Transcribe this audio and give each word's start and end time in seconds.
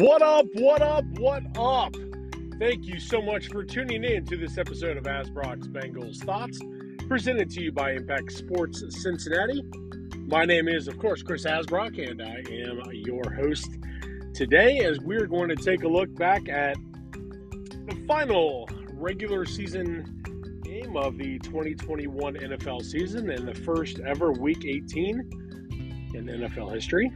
What 0.00 0.22
up? 0.22 0.46
What 0.54 0.80
up? 0.80 1.04
What 1.18 1.42
up? 1.58 1.94
Thank 2.58 2.86
you 2.86 2.98
so 2.98 3.20
much 3.20 3.48
for 3.48 3.62
tuning 3.62 4.02
in 4.02 4.24
to 4.24 4.36
this 4.38 4.56
episode 4.56 4.96
of 4.96 5.04
Asbrock's 5.04 5.68
Bengals 5.68 6.24
Thoughts, 6.24 6.58
presented 7.06 7.50
to 7.50 7.60
you 7.60 7.70
by 7.70 7.92
Impact 7.92 8.32
Sports 8.32 8.82
Cincinnati. 8.88 9.62
My 10.26 10.46
name 10.46 10.68
is, 10.68 10.88
of 10.88 10.98
course, 10.98 11.22
Chris 11.22 11.44
Asbrock, 11.44 12.10
and 12.10 12.22
I 12.22 12.42
am 12.50 12.80
your 12.94 13.30
host 13.30 13.68
today 14.32 14.78
as 14.78 14.98
we're 15.00 15.26
going 15.26 15.50
to 15.50 15.56
take 15.56 15.82
a 15.82 15.88
look 15.88 16.14
back 16.14 16.48
at 16.48 16.78
the 17.12 18.02
final 18.08 18.70
regular 18.94 19.44
season 19.44 20.62
game 20.64 20.96
of 20.96 21.18
the 21.18 21.38
2021 21.40 22.36
NFL 22.36 22.82
season 22.82 23.28
and 23.28 23.46
the 23.46 23.54
first 23.54 24.00
ever 24.00 24.32
Week 24.32 24.64
18 24.64 25.18
in 26.14 26.24
NFL 26.24 26.72
history 26.72 27.12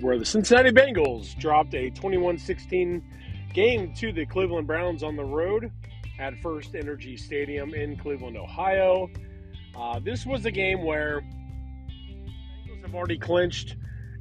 where 0.00 0.18
the 0.18 0.24
Cincinnati 0.24 0.70
Bengals 0.70 1.38
dropped 1.38 1.74
a 1.74 1.90
21 1.90 2.38
16 2.38 3.02
game 3.52 3.94
to 3.94 4.12
the 4.12 4.26
Cleveland 4.26 4.66
Browns 4.66 5.02
on 5.02 5.16
the 5.16 5.24
road 5.24 5.70
at 6.18 6.34
FirstEnergy 6.34 7.18
Stadium 7.18 7.74
in 7.74 7.96
Cleveland, 7.96 8.36
Ohio. 8.36 9.08
Uh, 9.76 9.98
this 9.98 10.24
was 10.24 10.46
a 10.46 10.50
game 10.50 10.84
where 10.84 11.20
Bengals 11.20 12.82
have 12.82 12.94
already 12.94 13.18
clinched 13.18 13.76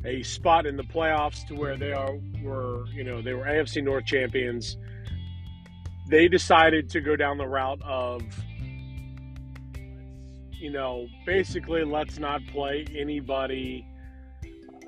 a 0.06 0.22
spot 0.24 0.66
in 0.66 0.78
the 0.78 0.84
playoffs 0.84 1.46
to 1.48 1.56
where 1.56 1.78
they 1.78 1.92
are 1.92 2.18
were 2.44 2.86
you 2.94 3.04
know 3.04 3.22
they 3.22 3.34
were 3.34 3.46
AFC 3.46 3.84
North 3.84 4.06
champions. 4.06 4.78
They 6.10 6.28
decided 6.28 6.90
to 6.92 7.02
go 7.02 7.16
down 7.16 7.38
the 7.38 7.48
route 7.48 7.82
of 7.84 8.22
you 10.52 10.72
know 10.72 11.08
basically 11.26 11.84
let's 11.84 12.20
not 12.20 12.46
play 12.48 12.86
anybody 12.96 13.86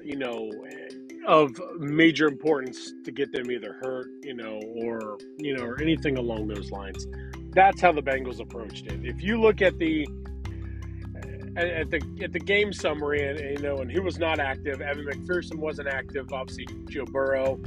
you 0.07 0.15
know, 0.15 0.49
of 1.25 1.59
major 1.77 2.27
importance 2.27 2.93
to 3.03 3.11
get 3.11 3.31
them 3.33 3.51
either 3.51 3.73
hurt, 3.73 4.07
you 4.23 4.33
know, 4.33 4.61
or 4.77 5.17
you 5.37 5.55
know, 5.55 5.63
or 5.63 5.81
anything 5.81 6.17
along 6.17 6.47
those 6.47 6.71
lines. 6.71 7.05
That's 7.49 7.81
how 7.81 7.91
the 7.91 8.01
Bengals 8.01 8.39
approached 8.39 8.87
it. 8.87 9.03
If 9.03 9.21
you 9.21 9.39
look 9.41 9.61
at 9.61 9.77
the 9.77 10.07
at 11.57 11.89
the 11.89 12.01
at 12.23 12.31
the 12.31 12.39
game 12.39 12.71
summary, 12.71 13.27
and 13.27 13.39
you 13.39 13.57
know, 13.57 13.79
and 13.79 13.91
who 13.91 14.01
was 14.01 14.17
not 14.17 14.39
active, 14.39 14.81
Evan 14.81 15.05
McPherson 15.05 15.55
wasn't 15.55 15.89
active. 15.89 16.31
Obviously, 16.31 16.67
Joe 16.89 17.05
Burrow, 17.05 17.59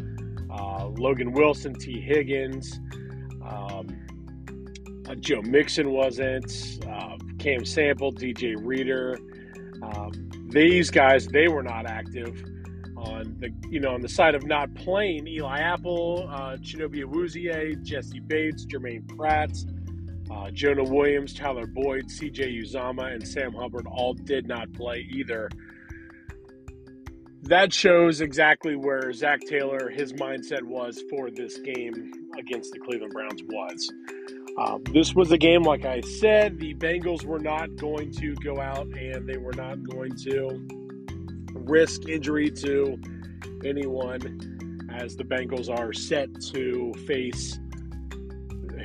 uh, 0.51 0.87
Logan 0.87 1.33
Wilson, 1.33 1.75
Tee 1.75 2.01
Higgins, 2.01 2.81
um, 3.45 3.87
uh, 5.07 5.15
Joe 5.17 5.43
Mixon 5.43 5.91
wasn't. 5.91 6.79
Uh, 6.89 7.19
Cam 7.39 7.65
Sample, 7.65 8.13
DJ 8.13 8.55
Reader. 8.59 9.19
Um, 9.83 10.30
these 10.51 10.91
guys 10.91 11.27
they 11.27 11.49
were 11.49 11.63
not 11.63 11.87
active 11.87 12.45
on 12.97 13.37
the 13.39 13.51
you 13.71 13.81
know 13.81 13.95
on 13.95 14.01
the 14.03 14.09
side 14.09 14.35
of 14.35 14.45
not 14.45 14.73
playing 14.75 15.27
Eli 15.27 15.59
Apple, 15.59 16.29
uh, 16.31 16.57
Chidobe 16.57 17.03
Awuzie, 17.03 17.83
Jessie 17.83 18.21
Bates, 18.21 18.65
Germaine 18.65 19.07
Pratt, 19.17 19.51
uh, 20.31 20.51
Jonah 20.51 20.85
Williams, 20.85 21.35
Tyler 21.35 21.67
Boyd, 21.67 22.11
C.J. 22.11 22.53
Uzomah, 22.59 23.13
and 23.13 23.27
Sam 23.27 23.53
Hubbard 23.53 23.87
all 23.87 24.15
did 24.15 24.47
not 24.47 24.73
play 24.73 25.07
either. 25.11 25.49
That 27.43 27.73
shows 27.73 28.21
exactly 28.21 28.77
where 28.77 29.13
Zac 29.13 29.41
Taylor 29.49 29.89
his 29.89 30.13
mindset 30.13 30.63
was 30.63 31.03
for 31.09 31.31
this 31.31 31.59
game 31.59 32.13
against 32.39 32.73
the 32.73 32.79
Cleveland 32.81 33.13
Browns 33.13 33.43
was. 33.45 33.93
Um, 34.59 34.83
this 34.93 35.15
was 35.15 35.31
a 35.33 35.39
game, 35.39 35.63
like 35.63 35.85
I 35.85 36.01
said, 36.01 36.59
the 36.59 36.75
Bengals 36.75 37.25
were 37.25 37.39
not 37.39 37.77
going 37.77 38.11
to 38.13 38.35
go 38.37 38.61
out 38.61 38.87
and 38.89 39.29
they 39.29 39.39
were 39.39 39.55
not 39.55 39.83
going 39.83 40.15
to 40.17 40.69
risk 41.55 42.09
injury 42.09 42.51
to 42.51 43.01
anyone 43.65 44.89
as 44.93 45.17
the 45.17 45.25
Bengals 45.25 45.71
are 45.71 45.93
set 45.93 46.29
to 46.53 46.93
face 47.07 47.59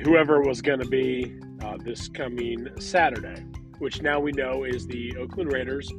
whoever 0.02 0.40
was 0.40 0.60
going 0.60 0.78
to 0.78 0.86
be 0.86 1.36
uh, 1.62 1.76
this 1.78 2.08
coming 2.08 2.68
Saturday, 2.78 3.44
which 3.78 4.02
now 4.02 4.20
we 4.20 4.32
know 4.32 4.64
is 4.64 4.86
the 4.86 5.16
Oakland 5.16 5.52
Raiders. 5.52 5.90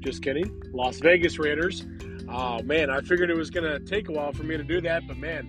Just 0.00 0.22
kidding, 0.22 0.62
Las 0.72 0.98
Vegas 0.98 1.38
Raiders. 1.38 1.84
Oh 2.28 2.62
man, 2.62 2.90
I 2.90 3.00
figured 3.00 3.30
it 3.30 3.36
was 3.36 3.50
going 3.50 3.70
to 3.70 3.78
take 3.80 4.08
a 4.08 4.12
while 4.12 4.32
for 4.32 4.44
me 4.44 4.56
to 4.56 4.62
do 4.64 4.80
that, 4.82 5.06
but 5.06 5.18
man, 5.18 5.46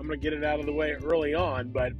I'm 0.00 0.06
going 0.06 0.18
to 0.18 0.22
get 0.22 0.32
it 0.32 0.44
out 0.44 0.60
of 0.60 0.66
the 0.66 0.72
way 0.72 0.96
early 1.04 1.34
on. 1.34 1.70
But 1.70 1.92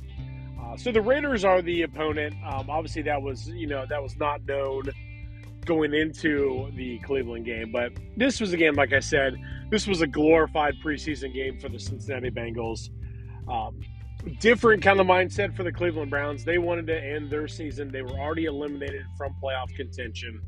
uh, 0.60 0.76
so 0.76 0.92
the 0.92 1.00
Raiders 1.00 1.44
are 1.44 1.62
the 1.62 1.82
opponent. 1.82 2.34
Um, 2.44 2.68
obviously, 2.70 3.02
that 3.02 3.22
was 3.22 3.48
you 3.48 3.66
know 3.66 3.86
that 3.88 4.02
was 4.02 4.16
not 4.16 4.44
known 4.46 4.84
going 5.64 5.92
into 5.92 6.70
the 6.76 6.98
Cleveland 7.00 7.44
game, 7.44 7.70
but 7.70 7.92
this 8.16 8.40
was 8.40 8.52
a 8.54 8.56
game, 8.56 8.74
like 8.74 8.94
I 8.94 9.00
said, 9.00 9.34
this 9.70 9.86
was 9.86 10.00
a 10.00 10.06
glorified 10.06 10.74
preseason 10.82 11.34
game 11.34 11.60
for 11.60 11.68
the 11.68 11.78
Cincinnati 11.78 12.30
Bengals. 12.30 12.88
Um, 13.46 13.78
different 14.40 14.82
kind 14.82 14.98
of 14.98 15.06
mindset 15.06 15.54
for 15.54 15.62
the 15.62 15.72
Cleveland 15.72 16.10
Browns. 16.10 16.44
They 16.44 16.56
wanted 16.56 16.86
to 16.86 16.98
end 16.98 17.30
their 17.30 17.48
season. 17.48 17.92
They 17.92 18.02
were 18.02 18.18
already 18.18 18.46
eliminated 18.46 19.04
from 19.16 19.34
playoff 19.42 19.74
contention. 19.76 20.40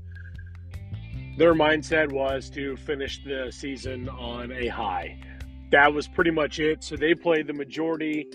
Their 1.36 1.54
mindset 1.54 2.12
was 2.12 2.50
to 2.50 2.76
finish 2.78 3.22
the 3.22 3.50
season 3.50 4.08
on 4.08 4.52
a 4.52 4.68
high. 4.68 5.18
That 5.70 5.92
was 5.92 6.08
pretty 6.08 6.30
much 6.30 6.58
it. 6.58 6.82
So 6.82 6.96
they 6.96 7.14
played 7.14 7.46
the 7.46 7.52
majority 7.52 8.26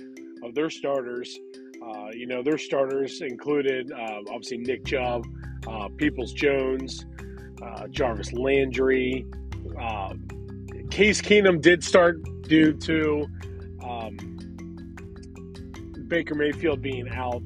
of 0.44 0.56
their 0.56 0.69
starters 0.69 1.38
uh, 1.85 2.09
you 2.13 2.25
know, 2.25 2.41
their 2.41 2.57
starters 2.57 3.22
included 3.22 3.91
uh, 3.91 4.22
obviously 4.29 4.57
Nick 4.57 4.85
Chubb, 4.85 5.25
uh, 5.68 5.88
Peoples 5.90 6.34
Jones, 6.34 7.06
uh, 7.62 7.88
Jarvis 7.88 8.34
Landry. 8.34 9.25
Um, 9.79 10.28
Case 10.90 11.22
Keenum 11.22 11.62
did 11.62 11.84
start 11.84 12.23
due 12.44 12.73
to 12.73 13.25
um, 13.84 14.18
Baker 16.07 16.35
Mayfield 16.35 16.81
being 16.81 17.09
out, 17.09 17.44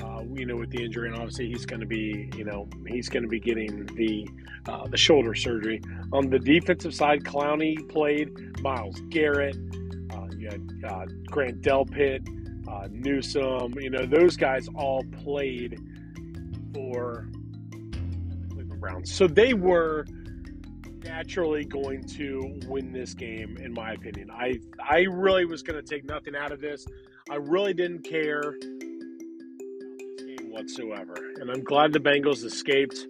uh, 0.00 0.22
you 0.32 0.44
know, 0.46 0.56
with 0.56 0.70
the 0.70 0.84
injury, 0.84 1.08
and 1.08 1.16
obviously 1.16 1.48
he's 1.48 1.64
going 1.64 1.80
to 1.80 1.86
be, 1.86 2.30
you 2.36 2.44
know, 2.44 2.68
he's 2.86 3.08
going 3.08 3.22
to 3.22 3.28
be 3.28 3.40
getting 3.40 3.86
the 3.96 4.28
uh, 4.66 4.86
the 4.86 4.96
shoulder 4.96 5.34
surgery. 5.34 5.80
On 6.12 6.30
the 6.30 6.38
defensive 6.38 6.94
side, 6.94 7.22
Clowney 7.22 7.88
played, 7.88 8.60
Myles 8.60 9.00
Garrett, 9.10 9.56
you 10.38 10.50
had 10.50 11.26
Grant 11.26 11.62
Delpit, 11.62 12.26
uh, 12.74 12.88
Newsome, 12.90 13.74
you 13.80 13.90
know, 13.90 14.06
those 14.06 14.36
guys 14.36 14.68
all 14.74 15.04
played 15.22 15.78
for 16.72 17.28
Cleveland 18.50 18.80
Browns. 18.80 19.12
So 19.12 19.26
they 19.26 19.54
were 19.54 20.06
naturally 21.04 21.64
going 21.64 22.02
to 22.04 22.60
win 22.66 22.92
this 22.92 23.14
game, 23.14 23.56
in 23.58 23.72
my 23.72 23.92
opinion. 23.92 24.30
I 24.30 24.58
I 24.82 25.00
really 25.10 25.44
was 25.44 25.62
going 25.62 25.82
to 25.82 25.88
take 25.88 26.04
nothing 26.04 26.34
out 26.34 26.52
of 26.52 26.60
this. 26.60 26.86
I 27.30 27.36
really 27.36 27.74
didn't 27.74 28.02
care 28.02 28.56
this 28.60 30.22
game 30.24 30.50
whatsoever, 30.50 31.14
and 31.40 31.50
I'm 31.50 31.62
glad 31.62 31.92
the 31.92 32.00
Bengals 32.00 32.44
escaped 32.44 33.06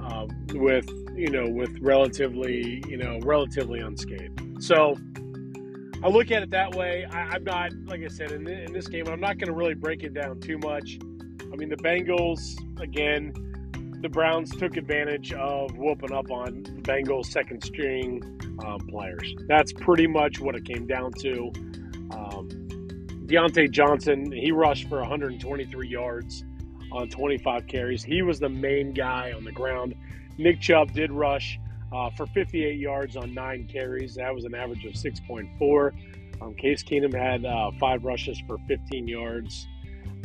uh, 0.00 0.26
with 0.54 0.88
you 1.14 1.30
know 1.30 1.48
with 1.48 1.76
relatively 1.80 2.82
you 2.88 2.96
know 2.96 3.18
relatively 3.22 3.80
unscathed. 3.80 4.62
So 4.62 4.96
I 6.06 6.08
look 6.08 6.30
at 6.30 6.40
it 6.40 6.50
that 6.50 6.72
way. 6.76 7.04
I, 7.10 7.34
am 7.34 7.42
not, 7.42 7.72
like 7.86 8.00
I 8.00 8.06
said, 8.06 8.30
in, 8.30 8.46
in 8.46 8.72
this 8.72 8.86
game, 8.86 9.08
I'm 9.08 9.18
not 9.18 9.38
going 9.38 9.48
to 9.48 9.52
really 9.52 9.74
break 9.74 10.04
it 10.04 10.14
down 10.14 10.38
too 10.38 10.56
much. 10.56 11.00
I 11.02 11.56
mean, 11.56 11.68
the 11.68 11.76
Bengals, 11.78 12.54
again, 12.80 13.32
the 14.02 14.08
Browns 14.08 14.54
took 14.54 14.76
advantage 14.76 15.32
of 15.32 15.76
whooping 15.76 16.12
up 16.12 16.30
on 16.30 16.62
Bengals' 16.82 17.26
second 17.26 17.64
string 17.64 18.22
um, 18.64 18.86
players. 18.86 19.34
That's 19.48 19.72
pretty 19.72 20.06
much 20.06 20.38
what 20.38 20.54
it 20.54 20.64
came 20.64 20.86
down 20.86 21.10
to. 21.22 21.50
Um, 22.12 22.50
Diontae 23.26 23.72
Johnson, 23.72 24.30
he 24.30 24.52
rushed 24.52 24.88
for 24.88 25.00
123 25.00 25.88
yards 25.88 26.44
on 26.92 27.08
25 27.08 27.66
carries. 27.66 28.04
He 28.04 28.22
was 28.22 28.38
the 28.38 28.48
main 28.48 28.92
guy 28.92 29.32
on 29.32 29.42
the 29.42 29.50
ground. 29.50 29.96
Nick 30.38 30.60
Chubb 30.60 30.92
did 30.92 31.10
rush 31.10 31.58
uh, 31.92 32.10
for 32.16 32.26
58 32.26 32.78
yards 32.78 33.16
on 33.16 33.34
nine 33.34 33.68
carries. 33.70 34.14
That 34.14 34.34
was 34.34 34.44
an 34.44 34.54
average 34.54 34.84
of 34.84 34.92
6.4. 34.92 35.92
Um, 36.42 36.54
Case 36.54 36.82
Keenum 36.82 37.14
had 37.14 37.44
uh, 37.44 37.70
five 37.78 38.04
rushes 38.04 38.40
for 38.46 38.58
15 38.68 39.08
yards. 39.08 39.66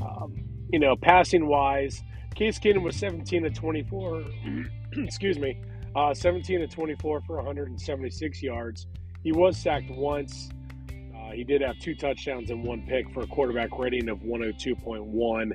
Um, 0.02 0.44
you 0.70 0.80
know, 0.80 0.96
passing 0.96 1.48
wise, 1.48 2.02
Case 2.36 2.60
Keenum 2.60 2.84
was 2.84 2.96
17 2.96 3.44
to 3.44 3.50
24. 3.50 4.24
excuse 4.98 5.40
me, 5.40 5.62
uh, 5.96 6.14
17 6.14 6.60
to 6.62 6.68
24 6.68 7.22
for 7.22 7.36
176 7.38 8.44
yards. 8.44 8.88
He 9.24 9.32
was 9.32 9.58
sacked 9.58 9.90
once. 9.90 10.50
Uh, 10.90 11.32
he 11.32 11.44
did 11.44 11.62
have 11.62 11.78
two 11.80 11.96
touchdowns 11.96 12.50
and 12.50 12.64
one 12.64 12.86
pick 12.88 13.10
for 13.14 13.22
a 13.22 13.28
quarterback 13.28 13.78
rating 13.78 14.10
of 14.10 14.20
102.1. 14.20 15.52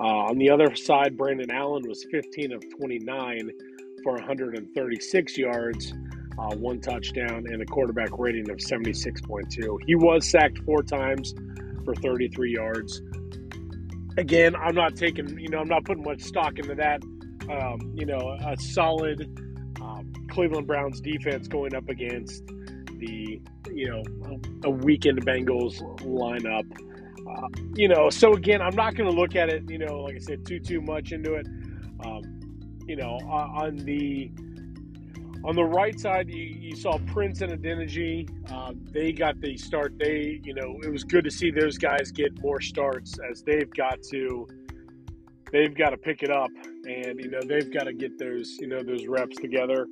Uh, 0.00 0.02
on 0.02 0.38
the 0.38 0.50
other 0.50 0.74
side, 0.74 1.16
Brandon 1.16 1.50
Allen 1.50 1.86
was 1.86 2.04
15 2.10 2.52
of 2.52 2.64
29 2.76 3.50
for 4.04 4.12
136 4.12 5.38
yards, 5.38 5.92
uh, 6.38 6.54
one 6.54 6.80
touchdown, 6.80 7.44
and 7.48 7.60
a 7.60 7.66
quarterback 7.66 8.16
rating 8.18 8.48
of 8.50 8.58
76.2. 8.58 9.78
He 9.86 9.96
was 9.96 10.30
sacked 10.30 10.58
four 10.64 10.84
times 10.84 11.34
for 11.84 11.96
33 11.96 12.52
yards. 12.52 13.02
Again, 14.16 14.54
I'm 14.54 14.76
not 14.76 14.94
taking, 14.94 15.36
you 15.40 15.48
know, 15.48 15.58
I'm 15.58 15.68
not 15.68 15.84
putting 15.84 16.04
much 16.04 16.22
stock 16.22 16.58
into 16.58 16.76
that. 16.76 17.02
Um, 17.50 17.92
you 17.94 18.06
know, 18.06 18.38
a 18.46 18.56
solid 18.56 19.22
um, 19.80 20.12
Cleveland 20.30 20.66
Browns 20.66 21.00
defense 21.00 21.48
going 21.48 21.74
up 21.74 21.88
against 21.88 22.44
the 22.98 23.40
you 23.72 23.88
know 23.88 24.02
a 24.64 24.70
weakened 24.70 25.24
Bengals 25.26 25.80
lineup. 26.00 26.64
Uh, 27.26 27.48
you 27.74 27.88
know, 27.88 28.10
so 28.10 28.34
again, 28.34 28.62
I'm 28.62 28.76
not 28.76 28.94
going 28.94 29.10
to 29.10 29.16
look 29.16 29.34
at 29.34 29.48
it. 29.48 29.68
You 29.68 29.78
know, 29.78 30.00
like 30.00 30.16
I 30.16 30.18
said, 30.18 30.46
too 30.46 30.60
too 30.60 30.80
much 30.80 31.12
into 31.12 31.34
it. 31.34 31.46
Um, 32.04 32.33
you 32.86 32.96
know, 32.96 33.18
on 33.24 33.76
the 33.76 34.30
on 35.44 35.54
the 35.54 35.64
right 35.64 36.00
side, 36.00 36.30
you, 36.30 36.42
you 36.42 36.74
saw 36.74 36.98
Prince 37.12 37.42
and 37.42 37.52
Adeniji. 37.52 38.28
Uh, 38.50 38.72
they 38.92 39.12
got 39.12 39.38
the 39.42 39.58
start. 39.58 39.94
They, 39.98 40.40
you 40.42 40.54
know, 40.54 40.80
it 40.82 40.90
was 40.90 41.04
good 41.04 41.22
to 41.24 41.30
see 41.30 41.50
those 41.50 41.76
guys 41.76 42.10
get 42.10 42.40
more 42.40 42.62
starts 42.62 43.18
as 43.30 43.42
they've 43.42 43.70
got 43.74 44.02
to 44.04 44.48
they've 45.52 45.74
got 45.74 45.90
to 45.90 45.96
pick 45.98 46.22
it 46.22 46.30
up, 46.30 46.50
and 46.88 47.20
you 47.20 47.30
know 47.30 47.40
they've 47.46 47.72
got 47.72 47.84
to 47.84 47.92
get 47.92 48.18
those 48.18 48.56
you 48.58 48.66
know 48.66 48.82
those 48.82 49.06
reps 49.06 49.36
together. 49.36 49.86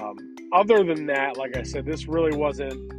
Um, 0.00 0.36
other 0.52 0.82
than 0.82 1.06
that, 1.06 1.36
like 1.36 1.56
I 1.56 1.62
said, 1.62 1.84
this 1.84 2.08
really 2.08 2.36
wasn't. 2.36 2.92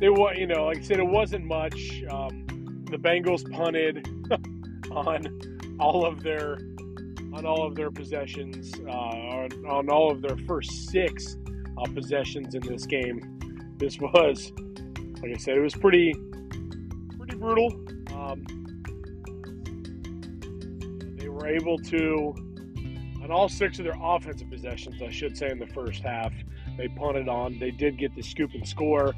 It 0.00 0.10
was 0.10 0.36
you 0.38 0.46
know 0.46 0.66
like 0.66 0.78
I 0.78 0.82
said, 0.82 0.98
it 0.98 1.06
wasn't 1.06 1.44
much. 1.44 2.04
Um, 2.10 2.46
the 2.90 2.98
Bengals 2.98 3.50
punted 3.50 4.08
on 4.92 5.76
all 5.80 6.06
of 6.06 6.22
their 6.22 6.58
on 7.32 7.46
all 7.46 7.66
of 7.66 7.74
their 7.74 7.90
possessions, 7.90 8.72
uh, 8.86 8.90
on, 8.90 9.90
all 9.90 10.10
of 10.10 10.22
their 10.22 10.36
first 10.46 10.88
six 10.90 11.36
uh, 11.76 11.84
possessions 11.92 12.54
in 12.54 12.62
this 12.62 12.86
game. 12.86 13.74
This 13.78 13.98
was, 14.00 14.52
like 15.22 15.32
I 15.34 15.38
said, 15.38 15.56
it 15.56 15.60
was 15.60 15.74
pretty 15.74 16.14
pretty 17.16 17.36
brutal. 17.36 17.68
Um, 18.14 18.44
they 21.18 21.28
were 21.28 21.46
able 21.48 21.78
to, 21.78 22.34
on 23.22 23.30
all 23.30 23.48
six 23.48 23.78
of 23.78 23.84
their 23.84 23.98
offensive 24.00 24.50
possessions, 24.50 25.02
I 25.02 25.10
should 25.10 25.36
say, 25.36 25.50
in 25.50 25.58
the 25.58 25.66
first 25.68 26.02
half, 26.02 26.32
they 26.76 26.88
punted 26.88 27.28
on. 27.28 27.58
They 27.58 27.70
did 27.70 27.98
get 27.98 28.14
the 28.14 28.22
scoop 28.22 28.52
and 28.54 28.66
score, 28.66 29.14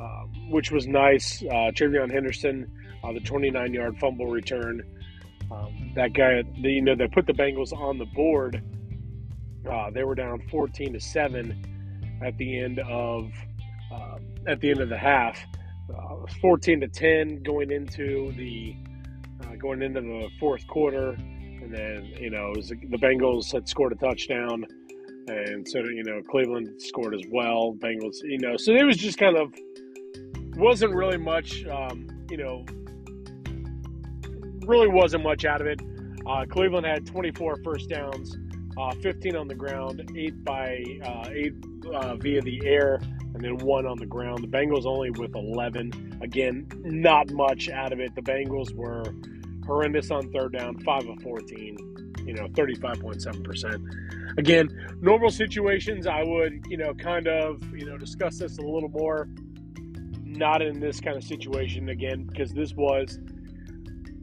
uh, 0.00 0.22
which 0.50 0.72
was 0.72 0.86
nice. 0.86 1.42
Uh, 1.42 1.70
TreVeyon 1.72 2.10
Henderson, 2.10 2.70
uh, 3.04 3.12
the 3.12 3.20
29 3.20 3.72
yard 3.72 3.96
fumble 3.98 4.26
return. 4.26 4.82
Um, 5.50 5.92
that 5.94 6.12
guy, 6.12 6.42
you 6.56 6.82
know, 6.82 6.94
they 6.94 7.08
put 7.08 7.26
the 7.26 7.32
Bengals 7.32 7.72
on 7.72 7.98
the 7.98 8.06
board. 8.06 8.62
Uh, 9.70 9.90
they 9.90 10.04
were 10.04 10.14
down 10.14 10.42
14 10.50 10.92
to 10.92 11.00
7 11.00 12.20
at 12.22 12.36
the 12.38 12.60
end 12.60 12.78
of 12.80 13.30
uh, 13.92 14.18
at 14.46 14.60
the 14.60 14.70
end 14.70 14.80
of 14.80 14.88
the 14.88 14.98
half. 14.98 15.38
Uh, 15.94 16.26
14 16.40 16.80
to 16.80 16.88
10 16.88 17.42
going 17.42 17.70
into 17.70 18.32
the 18.36 18.76
uh, 19.42 19.56
going 19.56 19.82
into 19.82 20.00
the 20.00 20.28
fourth 20.40 20.66
quarter. 20.66 21.10
And 21.10 21.72
then, 21.72 22.04
you 22.20 22.30
know, 22.30 22.52
was, 22.54 22.68
the 22.68 22.98
Bengals 22.98 23.52
had 23.52 23.68
scored 23.68 23.92
a 23.92 23.96
touchdown. 23.96 24.64
And 25.28 25.66
so, 25.66 25.78
you 25.78 26.04
know, 26.04 26.22
Cleveland 26.30 26.80
scored 26.80 27.14
as 27.14 27.22
well. 27.30 27.74
Bengals, 27.78 28.16
you 28.22 28.38
know, 28.38 28.56
so 28.56 28.72
it 28.72 28.84
was 28.84 28.96
just 28.96 29.18
kind 29.18 29.36
of, 29.36 29.52
wasn't 30.56 30.94
really 30.94 31.18
much, 31.18 31.64
um, 31.66 32.06
you 32.30 32.36
know, 32.36 32.64
really 34.66 34.88
wasn't 34.88 35.22
much 35.22 35.44
out 35.44 35.60
of 35.60 35.66
it. 35.66 35.80
Uh, 36.26 36.44
Cleveland 36.44 36.86
had 36.86 37.06
24 37.06 37.58
first 37.62 37.88
downs, 37.88 38.36
uh, 38.76 38.92
15 38.96 39.36
on 39.36 39.48
the 39.48 39.54
ground, 39.54 40.10
eight 40.16 40.44
by 40.44 40.84
uh, 41.04 41.28
eight 41.32 41.54
uh, 41.92 42.16
via 42.16 42.42
the 42.42 42.60
air, 42.66 43.00
and 43.34 43.42
then 43.42 43.56
one 43.58 43.86
on 43.86 43.98
the 43.98 44.06
ground. 44.06 44.42
The 44.42 44.48
Bengals 44.48 44.86
only 44.86 45.10
with 45.10 45.34
11. 45.34 46.18
Again, 46.20 46.66
not 46.84 47.30
much 47.30 47.68
out 47.68 47.92
of 47.92 48.00
it. 48.00 48.14
The 48.14 48.22
Bengals 48.22 48.74
were 48.74 49.04
horrendous 49.66 50.10
on 50.10 50.30
third 50.32 50.52
down, 50.52 50.78
5 50.78 51.08
of 51.08 51.22
14, 51.22 51.76
you 52.24 52.34
know, 52.34 52.46
35.7%. 52.48 54.38
Again, 54.38 54.96
normal 55.00 55.30
situations, 55.30 56.06
I 56.06 56.22
would, 56.22 56.64
you 56.68 56.76
know, 56.76 56.94
kind 56.94 57.26
of, 57.26 57.62
you 57.74 57.86
know, 57.86 57.98
discuss 57.98 58.38
this 58.38 58.58
a 58.58 58.62
little 58.62 58.88
more. 58.88 59.28
Not 60.24 60.60
in 60.60 60.80
this 60.80 61.00
kind 61.00 61.16
of 61.16 61.24
situation 61.24 61.88
again, 61.88 62.24
because 62.24 62.52
this 62.52 62.74
was, 62.74 63.18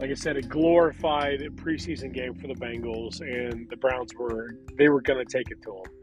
like 0.04 0.12
I 0.12 0.16
said, 0.16 0.36
a 0.36 0.42
glorified 0.42 1.40
preseason 1.56 2.14
game 2.14 2.34
for 2.34 2.48
the 2.48 2.56
Bengals, 2.56 3.22
and 3.22 3.70
the 3.70 3.78
Browns 3.78 4.14
were, 4.14 4.58
they 4.78 4.90
were 4.90 5.00
going 5.00 5.26
to 5.26 5.38
take 5.38 5.50
it 5.50 5.62
to 5.62 5.72
them. 5.72 5.94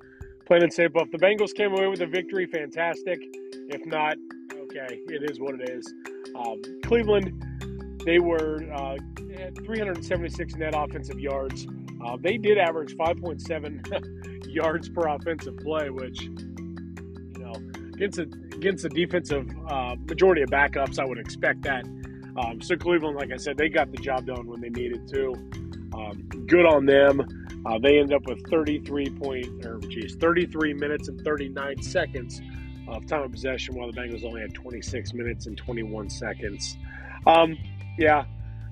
Plain 0.47 0.63
and 0.63 0.73
simple. 0.73 1.03
If 1.03 1.11
the 1.11 1.19
Bengals 1.19 1.55
came 1.55 1.75
away 1.75 1.87
with 1.87 2.01
a 2.01 2.07
victory, 2.07 2.47
fantastic. 2.47 3.19
If 3.21 3.85
not, 3.85 4.17
okay, 4.55 5.01
it 5.07 5.31
is 5.31 5.39
what 5.39 5.61
it 5.61 5.69
is. 5.69 5.93
Um, 6.35 6.63
Cleveland, 6.83 7.45
they 8.07 8.21
were 8.21 8.67
uh, 8.73 8.97
had 9.37 9.55
376 9.67 10.55
net 10.55 10.73
offensive 10.75 11.21
yards. 11.21 11.67
Uh, 12.03 12.17
they 12.19 12.39
did 12.39 12.57
average 12.57 12.97
5.7 12.97 14.47
yards 14.55 14.89
per 14.89 15.09
offensive 15.09 15.59
play, 15.59 15.91
which 15.91 16.23
you 16.23 17.35
know 17.39 17.53
against 17.93 18.19
a, 18.19 18.23
against 18.55 18.83
the 18.83 18.89
defensive 18.89 19.47
uh, 19.69 19.95
majority 20.09 20.41
of 20.41 20.49
backups, 20.49 20.99
I 20.99 21.05
would 21.05 21.19
expect 21.19 21.61
that. 21.65 21.85
Um, 22.37 22.61
so 22.61 22.77
Cleveland, 22.77 23.17
like 23.17 23.33
I 23.33 23.37
said, 23.37 23.57
they 23.57 23.69
got 23.69 23.91
the 23.91 23.99
job 23.99 24.27
done 24.27 24.47
when 24.47 24.61
they 24.61 24.71
needed 24.71 25.09
to. 25.09 25.33
Um, 25.93 26.29
good 26.47 26.67
on 26.67 26.87
them. 26.87 27.21
Uh, 27.67 27.79
they 27.79 27.99
end 27.99 28.13
up 28.13 28.27
with 28.27 28.49
33 28.49 29.11
point 29.11 29.67
or 29.67 29.79
geez, 29.81 30.17
33 30.17 30.75
minutes 30.75 31.09
and 31.09 31.21
39 31.23 31.83
seconds 31.83 32.41
of 32.89 33.07
time 33.07 33.23
of 33.23 33.33
possession, 33.33 33.75
while 33.75 33.91
the 33.91 33.99
Bengals 33.99 34.25
only 34.25 34.41
had 34.41 34.55
26 34.55 35.13
minutes 35.15 35.47
and 35.47 35.57
21 35.57 36.09
seconds. 36.09 36.77
Um, 37.27 37.57
yeah, 37.99 38.25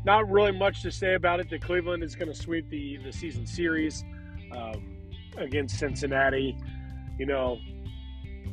not 0.04 0.30
really 0.30 0.52
much 0.52 0.82
to 0.82 0.90
say 0.90 1.14
about 1.14 1.40
it. 1.40 1.50
The 1.50 1.58
Cleveland 1.58 2.02
is 2.02 2.14
going 2.14 2.32
to 2.32 2.34
sweep 2.34 2.68
the 2.70 2.98
the 2.98 3.12
season 3.12 3.46
series 3.46 4.04
um, 4.52 4.96
against 5.36 5.78
Cincinnati. 5.78 6.56
You 7.18 7.26
know 7.26 7.58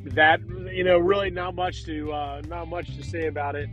that 0.06 0.42
you 0.74 0.84
know 0.84 0.98
really 0.98 1.30
not 1.30 1.56
much 1.56 1.86
to 1.86 2.12
uh, 2.12 2.42
not 2.48 2.68
much 2.68 2.96
to 2.98 3.04
say 3.04 3.28
about 3.28 3.56
it. 3.56 3.70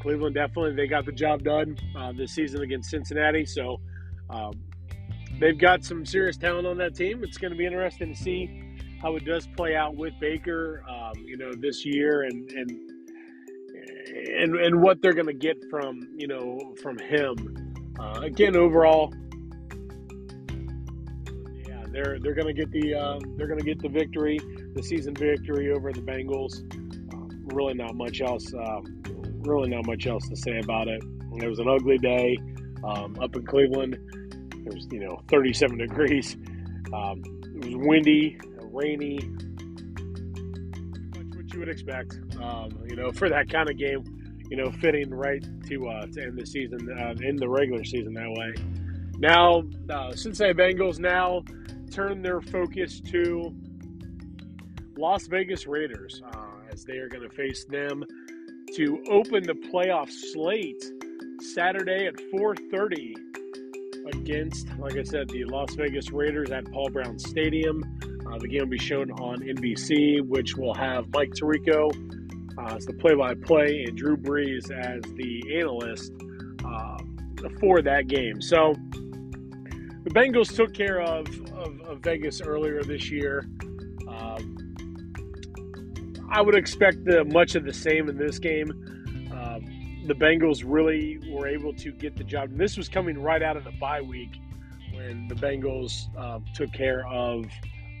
Cleveland 0.00 0.34
definitely 0.34 0.74
they 0.74 0.86
got 0.86 1.04
the 1.04 1.12
job 1.12 1.42
done 1.42 1.76
uh, 1.96 2.12
this 2.12 2.32
season 2.32 2.62
against 2.62 2.90
Cincinnati. 2.90 3.44
So 3.44 3.80
um, 4.30 4.52
they've 5.38 5.58
got 5.58 5.84
some 5.84 6.04
serious 6.04 6.36
talent 6.36 6.66
on 6.66 6.78
that 6.78 6.94
team. 6.94 7.22
It's 7.22 7.38
going 7.38 7.52
to 7.52 7.58
be 7.58 7.66
interesting 7.66 8.14
to 8.14 8.20
see 8.20 8.76
how 9.00 9.16
it 9.16 9.24
does 9.24 9.46
play 9.56 9.76
out 9.76 9.96
with 9.96 10.14
Baker. 10.20 10.82
Um, 10.88 11.22
you 11.24 11.36
know 11.36 11.52
this 11.52 11.84
year 11.84 12.22
and 12.22 12.50
and 12.52 12.70
and 14.36 14.56
and 14.56 14.82
what 14.82 15.00
they're 15.02 15.12
going 15.12 15.26
to 15.26 15.32
get 15.32 15.56
from 15.70 16.08
you 16.16 16.26
know 16.26 16.74
from 16.82 16.98
him. 16.98 17.66
Uh, 17.98 18.20
again, 18.22 18.56
overall, 18.56 19.12
yeah, 21.66 21.84
they're 21.92 22.18
they're 22.20 22.34
going 22.34 22.46
to 22.46 22.54
get 22.54 22.70
the 22.70 22.94
uh, 22.94 23.18
they're 23.36 23.46
going 23.48 23.58
to 23.58 23.64
get 23.64 23.80
the 23.80 23.88
victory, 23.88 24.38
the 24.74 24.82
season 24.82 25.14
victory 25.14 25.70
over 25.72 25.92
the 25.92 26.00
Bengals. 26.00 26.60
Um, 27.12 27.28
really, 27.48 27.74
not 27.74 27.94
much 27.94 28.20
else. 28.20 28.52
Um, 28.54 28.99
really, 29.42 29.70
not 29.70 29.86
much 29.86 30.06
else 30.06 30.28
to 30.28 30.36
say 30.36 30.58
about 30.58 30.88
it. 30.88 31.02
It 31.42 31.48
was 31.48 31.58
an 31.58 31.68
ugly 31.68 31.98
day 31.98 32.38
um, 32.84 33.16
up 33.20 33.34
in 33.36 33.44
Cleveland. 33.46 33.94
It 34.66 34.74
was 34.74 34.86
you 34.90 35.00
know 35.00 35.22
37 35.28 35.78
degrees. 35.78 36.36
Um, 36.92 37.22
it 37.54 37.64
was 37.64 37.76
windy, 37.76 38.38
rainy, 38.72 39.18
what 41.34 41.52
you 41.52 41.60
would 41.60 41.68
expect, 41.68 42.18
um, 42.40 42.70
you 42.88 42.96
know, 42.96 43.10
for 43.10 43.28
that 43.28 43.50
kind 43.50 43.68
of 43.68 43.76
game, 43.76 44.04
you 44.50 44.56
know, 44.56 44.70
fitting 44.70 45.10
right 45.10 45.44
to 45.68 45.88
uh, 45.88 46.06
to 46.06 46.22
end 46.22 46.38
the 46.38 46.46
season, 46.46 46.88
uh, 46.98 47.14
in 47.20 47.36
the 47.36 47.48
regular 47.48 47.84
season 47.84 48.14
that 48.14 48.30
way. 48.30 48.54
Now, 49.18 49.62
uh, 49.90 50.14
Cincinnati 50.14 50.54
Bengals 50.54 50.98
now 50.98 51.42
turn 51.90 52.22
their 52.22 52.40
focus 52.40 53.00
to 53.00 53.54
Las 54.96 55.26
Vegas 55.26 55.66
Raiders 55.66 56.22
uh, 56.34 56.72
as 56.72 56.84
they 56.84 56.98
are 56.98 57.08
going 57.08 57.28
to 57.28 57.34
face 57.34 57.64
them 57.66 58.04
to 58.74 59.02
open 59.10 59.42
the 59.44 59.54
playoff 59.54 60.10
slate 60.10 60.84
Saturday 61.54 62.06
at 62.06 62.14
4:30 62.32 63.14
against, 64.12 64.68
like 64.78 64.96
I 64.96 65.02
said, 65.02 65.28
the 65.28 65.44
Las 65.44 65.74
Vegas 65.74 66.10
Raiders 66.10 66.50
at 66.50 66.70
Paul 66.72 66.90
Brown 66.90 67.18
Stadium. 67.18 67.82
Uh, 68.26 68.38
the 68.38 68.48
game 68.48 68.60
will 68.60 68.68
be 68.68 68.78
shown 68.78 69.10
on 69.12 69.40
NBC, 69.40 70.20
which 70.20 70.56
will 70.56 70.74
have 70.74 71.12
Mike 71.12 71.30
Tirico 71.30 71.90
uh, 72.58 72.76
as 72.76 72.86
the 72.86 72.92
play-by-play 72.92 73.84
and 73.86 73.96
Drew 73.96 74.16
Brees 74.16 74.70
as 74.70 75.02
the 75.14 75.58
analyst 75.58 76.12
uh, 76.64 76.98
for 77.58 77.82
that 77.82 78.06
game. 78.06 78.40
So 78.40 78.74
the 80.04 80.10
Bengals 80.10 80.54
took 80.54 80.72
care 80.72 81.00
of, 81.00 81.26
of, 81.52 81.80
of 81.82 82.00
Vegas 82.00 82.40
earlier 82.40 82.82
this 82.82 83.10
year. 83.10 83.46
I 86.30 86.40
would 86.40 86.54
expect 86.54 87.04
the, 87.04 87.24
much 87.24 87.54
of 87.56 87.64
the 87.64 87.72
same 87.72 88.08
in 88.08 88.16
this 88.16 88.38
game. 88.38 88.70
Um, 89.32 90.04
the 90.06 90.14
Bengals 90.14 90.62
really 90.64 91.18
were 91.30 91.48
able 91.48 91.72
to 91.74 91.90
get 91.92 92.16
the 92.16 92.24
job. 92.24 92.50
And 92.50 92.60
this 92.60 92.76
was 92.76 92.88
coming 92.88 93.20
right 93.20 93.42
out 93.42 93.56
of 93.56 93.64
the 93.64 93.72
bye 93.72 94.00
week 94.00 94.38
when 94.92 95.28
the 95.28 95.34
Bengals 95.34 96.06
uh, 96.16 96.38
took 96.54 96.72
care 96.72 97.06
of 97.06 97.46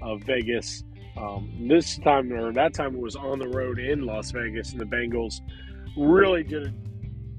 of 0.02 0.22
Vegas. 0.22 0.84
Um, 1.16 1.66
this 1.68 1.98
time 1.98 2.32
or 2.32 2.52
that 2.52 2.72
time 2.72 2.94
it 2.94 3.00
was 3.00 3.16
on 3.16 3.38
the 3.38 3.48
road 3.48 3.78
in 3.78 4.06
Las 4.06 4.30
Vegas, 4.30 4.72
and 4.72 4.80
the 4.80 4.84
Bengals 4.84 5.40
really 5.96 6.42
did 6.42 6.68
a, 6.68 6.72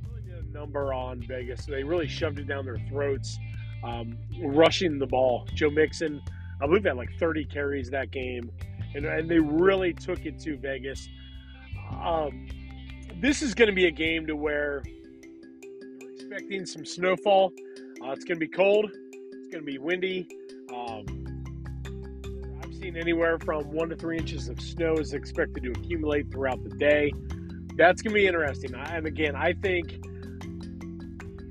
really 0.09 0.21
did 0.25 0.45
a 0.45 0.51
number 0.51 0.93
on 0.93 1.23
Vegas. 1.27 1.65
They 1.65 1.83
really 1.83 2.07
shoved 2.07 2.37
it 2.37 2.47
down 2.47 2.65
their 2.65 2.79
throats, 2.89 3.39
um, 3.83 4.17
rushing 4.43 4.99
the 4.99 5.07
ball. 5.07 5.47
Joe 5.53 5.69
Mixon, 5.69 6.21
I 6.61 6.67
believe, 6.67 6.83
had 6.83 6.97
like 6.97 7.17
30 7.17 7.45
carries 7.45 7.89
that 7.91 8.11
game, 8.11 8.51
and, 8.95 9.05
and 9.05 9.29
they 9.29 9.39
really 9.39 9.93
took 9.93 10.25
it 10.25 10.39
to 10.39 10.57
Vegas. 10.57 11.07
Um, 12.01 12.47
this 13.21 13.41
is 13.41 13.53
going 13.53 13.69
to 13.69 13.75
be 13.75 13.85
a 13.85 13.91
game 13.91 14.25
to 14.27 14.35
where 14.35 14.83
they're 15.99 16.11
expecting 16.11 16.65
some 16.65 16.85
snowfall. 16.85 17.53
Uh, 18.03 18.11
it's 18.11 18.25
going 18.25 18.39
to 18.39 18.45
be 18.45 18.47
cold. 18.47 18.89
It's 18.93 19.47
going 19.49 19.63
to 19.63 19.71
be 19.71 19.77
windy. 19.77 20.27
Um, 20.73 21.05
I've 22.63 22.73
seen 22.75 22.97
anywhere 22.97 23.37
from 23.39 23.71
one 23.71 23.89
to 23.89 23.95
three 23.95 24.17
inches 24.17 24.49
of 24.49 24.59
snow 24.59 24.95
is 24.95 25.13
expected 25.13 25.63
to 25.63 25.71
accumulate 25.71 26.31
throughout 26.31 26.63
the 26.63 26.75
day. 26.77 27.13
That's 27.75 28.01
going 28.01 28.13
to 28.13 28.19
be 28.19 28.27
interesting. 28.27 28.73
And 28.75 29.05
again, 29.05 29.35
I 29.35 29.53
think 29.53 30.01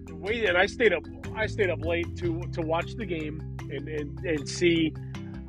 the 0.06 0.16
way 0.16 0.44
that 0.44 0.56
I 0.56 0.66
stayed 0.66 0.92
up, 0.92 1.04
I 1.34 1.46
stayed 1.46 1.70
up 1.70 1.84
late 1.84 2.16
to 2.16 2.42
to 2.52 2.60
watch 2.62 2.94
the 2.96 3.06
game 3.06 3.40
and 3.70 3.88
and, 3.88 4.18
and 4.20 4.48
see, 4.48 4.92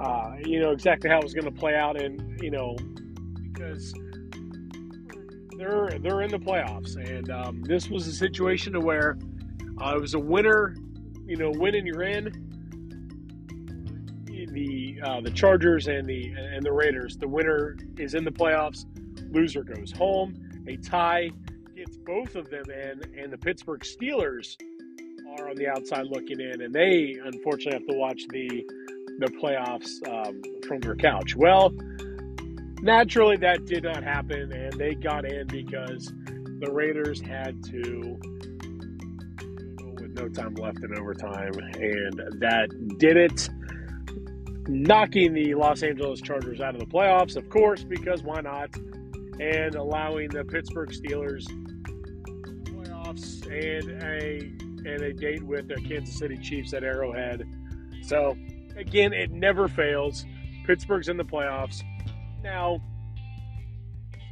uh, 0.01 0.35
you 0.43 0.59
know, 0.59 0.71
exactly 0.71 1.09
how 1.09 1.19
it 1.19 1.23
was 1.23 1.33
going 1.33 1.45
to 1.45 1.51
play 1.51 1.75
out, 1.75 2.01
and 2.01 2.41
you 2.41 2.49
know, 2.49 2.75
because 3.43 3.93
they're 5.57 5.91
they're 5.99 6.21
in 6.23 6.31
the 6.31 6.39
playoffs, 6.39 6.95
and 6.95 7.29
um, 7.29 7.61
this 7.61 7.87
was 7.87 8.07
a 8.07 8.11
situation 8.11 8.73
to 8.73 8.79
where 8.79 9.17
uh, 9.79 9.93
it 9.95 10.01
was 10.01 10.15
a 10.15 10.19
winner, 10.19 10.75
you 11.25 11.37
know, 11.37 11.51
winning 11.51 11.85
you're 11.85 12.03
in. 12.03 12.47
The 14.53 14.99
uh, 15.03 15.21
the 15.21 15.31
Chargers 15.31 15.87
and 15.87 16.07
the 16.07 16.31
and 16.31 16.63
the 16.63 16.73
Raiders. 16.73 17.15
The 17.15 17.27
winner 17.27 17.77
is 17.97 18.15
in 18.15 18.25
the 18.25 18.31
playoffs. 18.31 18.85
Loser 19.31 19.63
goes 19.63 19.91
home. 19.91 20.35
A 20.67 20.77
tie 20.77 21.29
gets 21.75 21.95
both 21.97 22.35
of 22.35 22.49
them 22.49 22.65
in, 22.69 23.01
and 23.17 23.31
the 23.31 23.37
Pittsburgh 23.37 23.81
Steelers 23.81 24.57
are 25.37 25.49
on 25.49 25.55
the 25.55 25.67
outside 25.67 26.07
looking 26.07 26.41
in, 26.41 26.61
and 26.61 26.73
they 26.73 27.17
unfortunately 27.23 27.79
have 27.79 27.87
to 27.87 27.95
watch 27.95 28.23
the 28.29 28.65
the 29.19 29.27
playoffs 29.41 30.05
um, 30.07 30.41
from 30.67 30.81
your 30.83 30.95
couch. 30.95 31.35
Well, 31.35 31.71
naturally, 32.81 33.37
that 33.37 33.65
did 33.65 33.83
not 33.83 34.03
happen, 34.03 34.51
and 34.51 34.73
they 34.73 34.95
got 34.95 35.25
in 35.25 35.47
because 35.47 36.11
the 36.59 36.71
Raiders 36.71 37.21
had 37.21 37.63
to 37.65 38.19
with 39.99 40.13
no 40.15 40.29
time 40.29 40.55
left 40.55 40.83
in 40.83 40.97
overtime, 40.97 41.53
and 41.75 42.39
that 42.39 42.97
did 42.99 43.17
it. 43.17 43.49
Knocking 44.67 45.33
the 45.33 45.55
Los 45.55 45.81
Angeles 45.81 46.21
Chargers 46.21 46.61
out 46.61 46.75
of 46.75 46.79
the 46.79 46.85
playoffs, 46.85 47.35
of 47.35 47.49
course, 47.49 47.83
because 47.83 48.23
why 48.23 48.41
not? 48.41 48.73
And 49.39 49.73
allowing 49.75 50.29
the 50.29 50.43
Pittsburgh 50.45 50.89
Steelers 50.89 51.45
playoffs 52.65 53.43
and 53.47 54.03
a 54.03 54.61
and 54.89 55.01
a 55.03 55.13
date 55.13 55.43
with 55.43 55.67
the 55.67 55.75
Kansas 55.75 56.17
City 56.17 56.37
Chiefs 56.37 56.73
at 56.73 56.83
Arrowhead. 56.83 57.43
So 58.03 58.35
again, 58.77 59.13
it 59.13 59.31
never 59.31 59.67
fails. 59.67 60.25
Pittsburgh's 60.65 61.09
in 61.09 61.17
the 61.17 61.23
playoffs. 61.23 61.83
Now, 62.43 62.81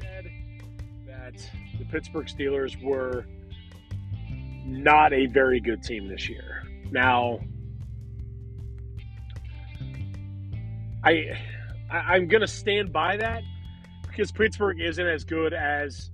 said 0.02 0.30
that 1.08 1.50
the 1.78 1.86
Pittsburgh 1.86 2.28
Steelers 2.28 2.82
were 2.82 3.26
not 4.66 5.14
a 5.14 5.26
very 5.28 5.60
good 5.60 5.84
team 5.84 6.08
this 6.08 6.30
year. 6.30 6.64
Now, 6.92 7.40
I, 11.04 11.38
I 11.92 12.16
am 12.16 12.28
going 12.28 12.42
to 12.42 12.48
stand 12.48 12.92
by 12.92 13.18
that 13.18 13.44
because 14.08 14.32
Pittsburgh 14.32 14.80
isn't 14.82 15.08
as 15.08 15.24
good 15.24 15.54
as 15.54 16.12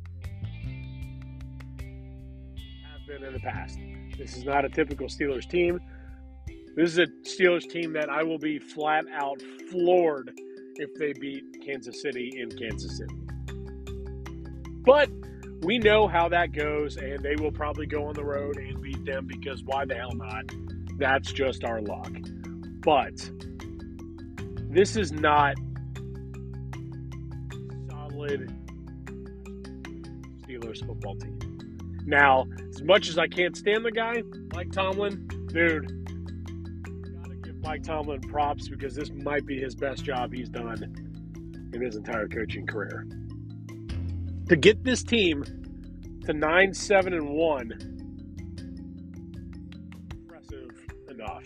have 1.79 3.07
been 3.07 3.23
in 3.23 3.33
the 3.33 3.39
past. 3.39 3.79
This 4.17 4.37
is 4.37 4.45
not 4.45 4.63
a 4.63 4.69
typical 4.69 5.07
Steelers 5.07 5.49
team. 5.49 5.79
This 6.75 6.91
is 6.91 6.97
a 6.97 7.07
Steelers 7.23 7.69
team 7.69 7.93
that 7.93 8.09
I 8.09 8.23
will 8.23 8.37
be 8.37 8.59
flat 8.59 9.05
out 9.13 9.41
floored 9.71 10.37
if 10.75 10.93
they 10.95 11.13
beat 11.13 11.43
Kansas 11.65 12.01
City 12.01 12.33
in 12.35 12.51
Kansas 12.51 12.97
City. 12.97 13.15
But 14.85 15.09
we 15.61 15.77
know 15.79 16.07
how 16.07 16.27
that 16.29 16.51
goes, 16.51 16.97
and 16.97 17.19
they 17.23 17.35
will 17.37 17.51
probably 17.51 17.85
go 17.85 18.07
on 18.07 18.13
the 18.13 18.25
road 18.25 18.57
and 18.57 18.81
beat 18.81 19.05
them 19.05 19.25
because 19.25 19.63
why 19.63 19.85
the 19.85 19.95
hell 19.95 20.13
not? 20.13 20.43
That's 20.97 21.31
just 21.31 21.63
our 21.63 21.81
luck. 21.81 22.11
But 22.81 23.31
this 24.69 24.97
is 24.97 25.13
not 25.13 25.55
solid 27.89 28.53
Steelers 30.41 30.85
football 30.85 31.15
team. 31.15 31.39
Now, 32.05 32.45
as 32.69 32.83
much 32.83 33.07
as 33.07 33.17
I 33.17 33.27
can't 33.27 33.55
stand 33.55 33.85
the 33.85 33.91
guy, 33.91 34.23
Mike 34.53 34.73
Tomlin, 34.73 35.25
dude, 35.47 36.04
Mike 37.65 37.81
Tomlin 37.81 38.21
props 38.21 38.69
because 38.69 38.93
this 38.93 39.09
might 39.11 39.43
be 39.47 39.59
his 39.59 39.73
best 39.73 40.03
job 40.03 40.31
he's 40.31 40.49
done 40.49 40.83
in 41.73 41.81
his 41.81 41.95
entire 41.95 42.27
coaching 42.27 42.67
career. 42.67 43.07
To 44.49 44.55
get 44.55 44.83
this 44.83 45.01
team 45.01 45.43
to 46.25 46.33
nine, 46.33 46.75
seven, 46.75 47.13
and 47.13 47.27
one, 47.27 47.71
impressive 50.11 50.69
enough. 51.09 51.43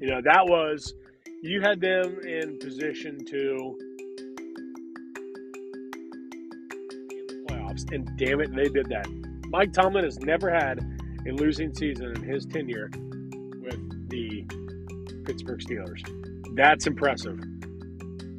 You 0.00 0.08
know, 0.08 0.22
that 0.24 0.46
was 0.46 0.94
you 1.42 1.60
had 1.60 1.82
them 1.82 2.18
in 2.20 2.58
position 2.58 3.22
to 3.26 3.78
in 7.10 7.26
the 7.26 7.44
playoffs, 7.46 7.92
and 7.92 8.08
damn 8.16 8.40
it, 8.40 8.56
they 8.56 8.70
did 8.70 8.88
that. 8.88 9.06
Mike 9.50 9.74
Tomlin 9.74 10.04
has 10.04 10.18
never 10.20 10.50
had 10.50 10.78
a 11.26 11.32
losing 11.32 11.74
season 11.74 12.16
in 12.16 12.22
his 12.22 12.46
tenure 12.46 12.90
Pittsburgh 15.38 15.60
Steelers. 15.60 16.56
That's 16.56 16.86
impressive. 16.86 17.38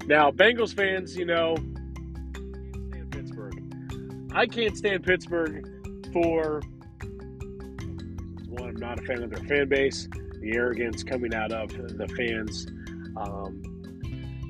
Now, 0.05 0.31
Bengals 0.31 0.75
fans, 0.75 1.15
you 1.15 1.25
know, 1.25 1.55
can't 2.91 3.11
Pittsburgh. 3.11 4.29
I 4.33 4.45
can't 4.45 4.75
stand 4.75 5.03
Pittsburgh 5.05 5.65
for 6.11 6.61
one, 8.49 8.69
I'm 8.69 8.75
not 8.75 8.99
a 8.99 9.03
fan 9.03 9.23
of 9.23 9.29
their 9.29 9.43
fan 9.45 9.69
base, 9.69 10.09
the 10.41 10.53
arrogance 10.55 11.03
coming 11.03 11.33
out 11.33 11.53
of 11.53 11.69
the 11.69 12.07
fans, 12.17 12.67
um, 13.15 13.61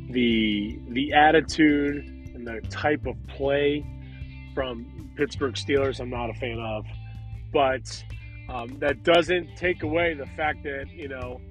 the 0.10 0.80
the 0.90 1.14
attitude 1.14 1.98
and 2.34 2.48
the 2.48 2.62
type 2.70 3.06
of 3.06 3.16
play 3.28 3.86
from 4.56 5.12
Pittsburgh 5.18 5.54
Steelers, 5.54 6.00
I'm 6.00 6.10
not 6.10 6.32
a 6.32 6.34
fan 6.34 6.60
of. 6.60 6.86
But 7.52 8.04
um, 8.50 8.80
that 8.80 9.04
doesn't 9.04 9.56
take 9.56 9.84
away 9.84 10.16
the 10.16 10.26
fact 10.26 10.64
that, 10.64 10.86
you 10.92 11.10
know, 11.10 11.42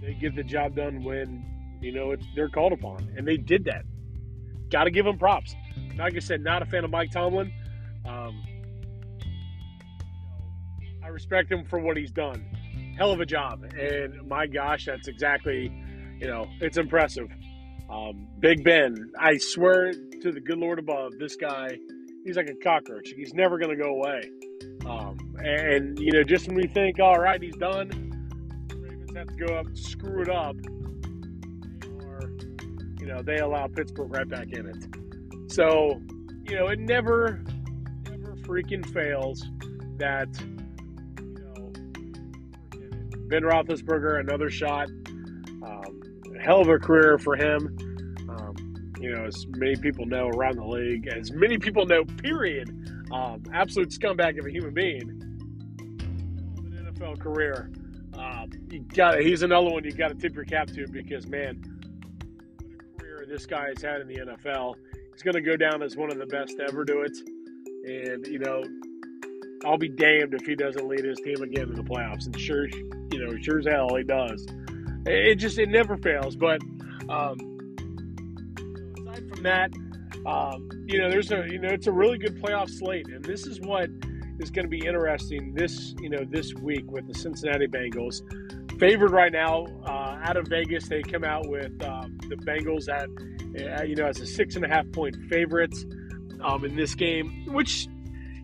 they 0.00 0.14
get 0.14 0.34
the 0.34 0.42
job 0.42 0.74
done 0.74 1.02
when, 1.02 1.44
you 1.80 1.92
know, 1.92 2.12
it's, 2.12 2.26
they're 2.34 2.48
called 2.48 2.72
upon. 2.72 3.12
And 3.16 3.26
they 3.26 3.36
did 3.36 3.64
that. 3.64 3.84
Got 4.70 4.84
to 4.84 4.90
give 4.90 5.04
them 5.04 5.18
props. 5.18 5.54
Like 5.96 6.14
I 6.14 6.18
said, 6.18 6.42
not 6.42 6.62
a 6.62 6.66
fan 6.66 6.84
of 6.84 6.90
Mike 6.90 7.10
Tomlin. 7.10 7.52
Um, 8.04 8.42
I 11.02 11.08
respect 11.08 11.50
him 11.50 11.64
for 11.64 11.78
what 11.78 11.96
he's 11.96 12.10
done. 12.10 12.44
Hell 12.98 13.12
of 13.12 13.20
a 13.20 13.26
job. 13.26 13.64
And 13.78 14.26
my 14.28 14.46
gosh, 14.46 14.86
that's 14.86 15.08
exactly, 15.08 15.72
you 16.18 16.26
know, 16.26 16.46
it's 16.60 16.78
impressive. 16.78 17.28
Um, 17.88 18.26
Big 18.40 18.64
Ben, 18.64 19.12
I 19.18 19.38
swear 19.38 19.92
to 19.92 20.32
the 20.32 20.40
good 20.40 20.58
Lord 20.58 20.78
above, 20.78 21.12
this 21.18 21.36
guy 21.36 21.78
he's 22.26 22.36
like 22.36 22.50
a 22.50 22.54
cockroach. 22.54 23.12
He's 23.16 23.32
never 23.32 23.56
going 23.56 23.70
to 23.70 23.82
go 23.82 23.90
away. 23.90 24.30
Um, 24.84 25.36
and, 25.38 25.98
you 25.98 26.12
know, 26.12 26.24
just 26.24 26.48
when 26.48 26.56
we 26.56 26.66
think, 26.66 26.98
all 26.98 27.18
right, 27.18 27.40
he's 27.40 27.56
done, 27.56 28.05
have 29.16 29.28
to 29.28 29.46
go 29.46 29.54
up, 29.54 29.66
screw 29.76 30.22
it 30.22 30.28
up, 30.28 30.56
or, 32.02 32.30
you 33.00 33.06
know, 33.06 33.22
they 33.22 33.38
allow 33.38 33.66
Pittsburgh 33.66 34.12
right 34.12 34.28
back 34.28 34.52
in 34.52 34.66
it. 34.66 35.52
So, 35.52 36.00
you 36.44 36.56
know, 36.56 36.68
it 36.68 36.78
never, 36.78 37.42
never 38.10 38.36
freaking 38.42 38.84
fails 38.92 39.44
that, 39.98 40.28
you 41.20 41.34
know, 41.38 41.72
Ben 43.28 43.42
Roethlisberger, 43.42 44.20
another 44.20 44.50
shot. 44.50 44.88
Um, 44.88 46.00
hell 46.40 46.60
of 46.60 46.68
a 46.68 46.78
career 46.78 47.18
for 47.18 47.36
him 47.36 47.76
you 49.00 49.12
know, 49.12 49.24
as 49.24 49.46
many 49.48 49.76
people 49.76 50.06
know 50.06 50.28
around 50.28 50.56
the 50.56 50.64
league, 50.64 51.06
as 51.08 51.30
many 51.32 51.58
people 51.58 51.86
know, 51.86 52.04
period. 52.04 52.70
Um, 53.12 53.42
absolute 53.52 53.90
scumbag 53.90 54.38
of 54.38 54.46
a 54.46 54.50
human 54.50 54.74
being. 54.74 55.08
An 55.78 56.92
NFL 56.92 57.20
career. 57.20 57.70
You 58.68 58.80
got 58.80 59.20
he's 59.20 59.42
another 59.42 59.70
one 59.70 59.84
you 59.84 59.92
got 59.92 60.08
to 60.08 60.14
tip 60.14 60.34
your 60.34 60.44
cap 60.44 60.68
to 60.68 60.86
because 60.88 61.26
man, 61.26 61.62
what 62.60 62.74
a 62.74 63.02
career 63.02 63.26
this 63.28 63.46
guy 63.46 63.68
has 63.68 63.82
had 63.82 64.00
in 64.00 64.08
the 64.08 64.16
NFL. 64.16 64.74
He's 65.12 65.22
going 65.22 65.34
to 65.34 65.40
go 65.40 65.56
down 65.56 65.82
as 65.82 65.96
one 65.96 66.10
of 66.10 66.18
the 66.18 66.26
best 66.26 66.56
to 66.58 66.64
ever 66.64 66.84
do 66.84 67.02
it, 67.02 67.16
and 67.86 68.26
you 68.26 68.38
know, 68.38 68.64
I'll 69.64 69.78
be 69.78 69.88
damned 69.88 70.34
if 70.34 70.44
he 70.44 70.54
doesn't 70.54 70.86
lead 70.86 71.04
his 71.04 71.18
team 71.18 71.42
again 71.42 71.68
in 71.68 71.74
the 71.74 71.82
playoffs. 71.82 72.26
And 72.26 72.38
sure, 72.38 72.68
you 72.68 73.24
know, 73.24 73.36
sure 73.40 73.60
as 73.60 73.66
hell 73.66 73.94
he 73.94 74.04
does. 74.04 74.46
It 75.06 75.36
just 75.36 75.58
it 75.58 75.68
never 75.68 75.96
fails, 75.96 76.36
but. 76.36 76.60
Um, 77.08 77.38
aside 79.16 79.28
from 79.28 79.42
that, 79.42 79.70
um, 80.26 80.68
you 80.86 80.98
know, 80.98 81.10
there's 81.10 81.30
a 81.30 81.46
you 81.48 81.58
know 81.58 81.68
it's 81.68 81.86
a 81.86 81.92
really 81.92 82.18
good 82.18 82.40
playoff 82.40 82.70
slate, 82.70 83.08
and 83.08 83.24
this 83.24 83.46
is 83.46 83.60
what 83.60 83.88
is 84.38 84.50
going 84.50 84.64
to 84.64 84.68
be 84.68 84.84
interesting 84.84 85.54
this 85.54 85.94
you 86.00 86.10
know 86.10 86.24
this 86.28 86.52
week 86.54 86.90
with 86.90 87.06
the 87.06 87.14
Cincinnati 87.14 87.66
Bengals, 87.66 88.22
favored 88.78 89.10
right 89.10 89.32
now 89.32 89.66
uh, 89.84 90.18
out 90.22 90.36
of 90.36 90.46
Vegas. 90.48 90.88
They 90.88 91.02
come 91.02 91.24
out 91.24 91.48
with 91.48 91.82
um, 91.82 92.18
the 92.28 92.36
Bengals 92.36 92.88
at, 92.88 93.08
uh, 93.78 93.84
you 93.84 93.96
know, 93.96 94.06
as 94.06 94.20
a 94.20 94.26
six 94.26 94.56
and 94.56 94.64
a 94.64 94.68
half 94.68 94.90
point 94.92 95.16
favorites 95.28 95.84
um, 96.42 96.64
in 96.64 96.76
this 96.76 96.94
game, 96.94 97.46
which 97.52 97.88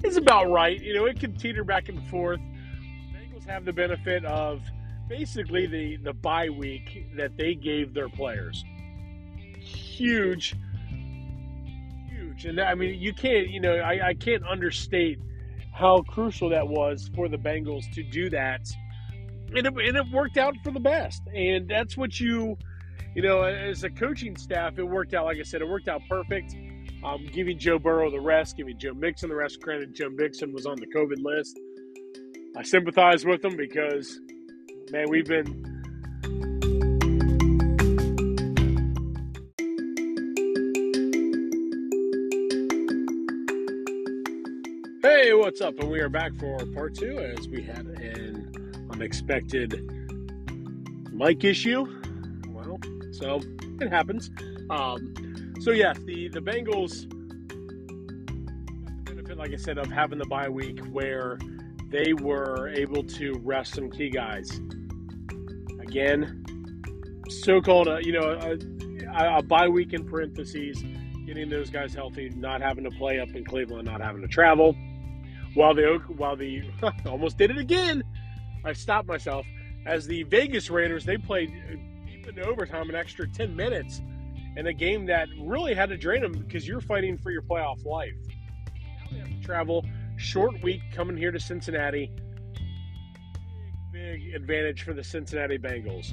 is 0.05 0.17
about 0.17 0.51
right. 0.51 0.81
You 0.81 0.95
know, 0.95 1.07
it 1.07 1.21
can 1.21 1.35
teeter 1.37 1.65
back 1.65 1.89
and 1.89 2.07
forth. 2.09 2.41
Bengals 3.15 3.47
have 3.47 3.65
the 3.65 3.73
benefit 3.73 4.25
of 4.25 4.63
basically 5.09 5.67
the 5.67 5.97
the 5.97 6.13
bye 6.13 6.49
week 6.49 7.07
that 7.17 7.37
they 7.37 7.55
gave 7.55 7.95
their 7.95 8.09
players. 8.09 8.65
Huge, 9.61 10.55
huge, 12.09 12.47
and 12.47 12.61
I 12.61 12.75
mean, 12.75 13.01
you 13.01 13.13
can't. 13.13 13.49
You 13.49 13.61
know, 13.61 13.77
I, 13.77 14.09
I 14.09 14.15
can't 14.15 14.43
understate 14.45 15.19
how 15.73 16.03
crucial 16.03 16.51
that 16.51 16.67
was 16.67 17.11
for 17.15 17.29
the 17.29 17.37
Bengals 17.37 17.91
to 17.95 18.03
do 18.03 18.29
that. 18.31 18.67
And 19.55 19.67
it, 19.67 19.73
and 19.75 19.97
it 19.97 20.11
worked 20.11 20.39
out 20.39 20.55
for 20.65 20.71
the 20.71 20.81
best. 20.81 21.23
And 21.35 21.69
that's 21.69 21.97
what 21.97 22.19
you, 22.19 22.57
you 23.15 23.23
know, 23.23 23.43
as 23.43 23.85
a 23.85 23.91
coaching 23.91 24.37
staff, 24.37 24.79
it 24.79 24.85
worked 24.85 25.13
out, 25.13 25.27
like 25.27 25.39
I 25.39 25.43
said, 25.43 25.61
it 25.61 25.69
worked 25.69 25.89
out 25.89 26.01
perfect. 26.09 26.57
Um, 27.05 27.27
giving 27.33 27.59
Joe 27.59 27.79
Burrow 27.79 28.11
the 28.11 28.21
rest, 28.21 28.57
giving 28.57 28.79
Joe 28.79 28.95
Mixon 28.95 29.29
the 29.29 29.35
rest. 29.35 29.61
Granted, 29.61 29.95
Joe 29.95 30.09
Mixon 30.09 30.53
was 30.53 30.67
on 30.67 30.77
the 30.77 30.87
COVID 30.87 31.23
list. 31.23 31.59
I 32.57 32.63
sympathize 32.63 33.25
with 33.25 33.45
him 33.45 33.57
because, 33.57 34.21
man, 34.91 35.07
we've 35.09 35.27
been 35.27 35.83
Hey, 45.03 45.35
what's 45.35 45.61
up? 45.61 45.79
And 45.81 45.91
we 45.91 46.01
are 46.01 46.09
back 46.09 46.33
for 46.39 46.65
part 46.67 46.95
two 46.95 47.19
as 47.19 47.49
we 47.49 47.63
had 47.63 47.87
an 47.87 48.52
unexpected 48.93 49.89
mic 51.13 51.45
issue. 51.45 51.87
Well, 52.49 52.79
so 53.13 53.41
it 53.81 53.91
happens. 53.91 54.31
Um, 54.71 55.55
so 55.61 55.71
yes, 55.71 55.99
the 56.05 56.29
the 56.29 56.41
Bengals 56.41 57.09
benefit, 59.05 59.37
like 59.37 59.53
I 59.53 59.57
said, 59.57 59.79
of 59.79 59.91
having 59.91 60.19
the 60.19 60.27
bye 60.27 60.49
week 60.49 60.81
where 60.87 61.39
they 61.89 62.13
were 62.15 62.69
able 62.69 63.05
to 63.05 63.35
rest 63.43 63.75
some 63.75 63.91
key 63.91 64.11
guys. 64.11 64.61
Again, 65.81 66.43
so-called, 67.29 67.89
uh, 67.89 67.99
you 67.99 68.13
know, 68.13 68.57
a, 69.15 69.39
a 69.39 69.43
bye 69.43 69.69
week 69.69 69.93
in 69.93 70.05
parentheses, 70.09 70.83
getting 71.27 71.51
those 71.51 71.69
guys 71.69 71.95
healthy, 71.95 72.31
not 72.31 72.63
having 72.63 72.85
to 72.85 72.91
play 72.91 73.21
up 73.21 73.29
in 73.35 73.45
Cleveland, 73.45 73.87
not 73.87 74.01
having 74.01 74.23
to 74.23 74.29
travel 74.29 74.75
while 75.55 75.75
the 75.75 76.01
while 76.17 76.37
the 76.37 76.63
almost 77.07 77.39
did 77.39 77.51
it 77.51 77.59
again. 77.59 78.03
I 78.65 78.73
stopped 78.73 79.09
myself 79.09 79.47
as 79.87 80.07
the 80.07 80.23
Vegas 80.25 80.71
Raiders 80.71 81.05
they 81.05 81.17
played 81.17 81.53
deep 82.07 82.29
into 82.29 82.45
overtime 82.45 82.89
an 82.89 82.95
extra 82.95 83.27
10 83.27 83.55
minutes 83.55 84.01
in 84.57 84.67
a 84.67 84.73
game 84.73 85.07
that 85.07 85.29
really 85.41 85.75
had 85.75 85.89
to 85.89 85.97
drain 85.97 86.23
them 86.23 86.33
because 86.33 86.67
you're 86.67 86.81
fighting 86.81 87.19
for 87.19 87.31
your 87.31 87.43
playoff 87.43 87.85
life. 87.85 88.15
Now 88.67 89.07
they 89.11 89.19
have 89.19 89.29
to 89.29 89.41
travel 89.41 89.85
short 90.17 90.63
week 90.63 90.81
coming 90.95 91.17
here 91.17 91.33
to 91.33 91.41
Cincinnati. 91.41 92.11
Big, 93.93 94.21
big 94.23 94.35
advantage 94.35 94.83
for 94.83 94.93
the 94.93 95.03
Cincinnati 95.03 95.59
Bengals. 95.59 96.13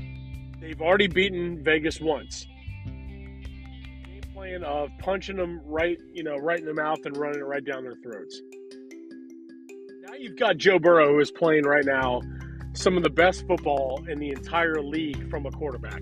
They've 0.60 0.82
already 0.82 1.08
beaten 1.08 1.64
Vegas 1.64 2.02
once. 2.02 2.48
Game 2.86 4.22
plan 4.34 4.64
of 4.64 4.90
punching 5.00 5.38
them 5.38 5.62
right, 5.66 6.00
you 6.14 6.24
know, 6.24 6.38
right 6.38 6.60
in 6.60 6.66
the 6.66 6.74
mouth 6.74 7.00
and 7.06 7.16
running 7.16 7.40
it 7.40 7.46
right 7.46 7.64
down 7.64 7.84
their 7.84 7.96
throats 8.04 8.42
Now 10.02 10.16
you've 10.18 10.38
got 10.38 10.58
Joe 10.58 10.80
Burrow, 10.80 11.10
who 11.14 11.20
is 11.20 11.32
playing 11.32 11.64
right 11.64 11.86
now 11.86 12.22
some 12.80 12.96
of 12.96 13.04
the 13.04 13.10
best 13.10 13.46
football 13.46 14.02
in 14.08 14.18
the 14.20 14.30
entire 14.30 14.82
league 14.82 15.30
from 15.30 15.46
a 15.46 15.52
quarterback. 15.52 16.02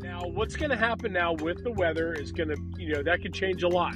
Now, 0.00 0.22
what's 0.22 0.56
going 0.56 0.70
to 0.70 0.76
happen 0.76 1.12
now 1.12 1.34
with 1.34 1.62
the 1.62 1.70
weather 1.70 2.12
is 2.14 2.32
going 2.32 2.48
to, 2.48 2.56
you 2.78 2.92
know, 2.92 3.02
that 3.04 3.22
could 3.22 3.32
change 3.32 3.62
a 3.62 3.68
lot. 3.68 3.94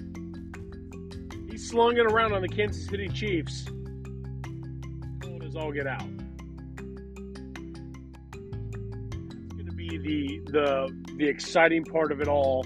He's 1.50 1.68
slung 1.68 1.96
it 1.96 2.06
around 2.06 2.34
on 2.34 2.42
the 2.42 2.48
Kansas 2.48 2.86
City 2.86 3.08
Chiefs. 3.08 3.64
Cold 5.20 5.42
as 5.42 5.56
all 5.56 5.72
get 5.72 5.88
out. 5.88 6.08
It's 9.42 9.54
going 9.54 9.66
to 9.66 9.74
be 9.74 9.98
the 9.98 10.40
the 10.52 11.14
the 11.16 11.26
exciting 11.26 11.82
part 11.82 12.12
of 12.12 12.20
it 12.20 12.28
all 12.28 12.64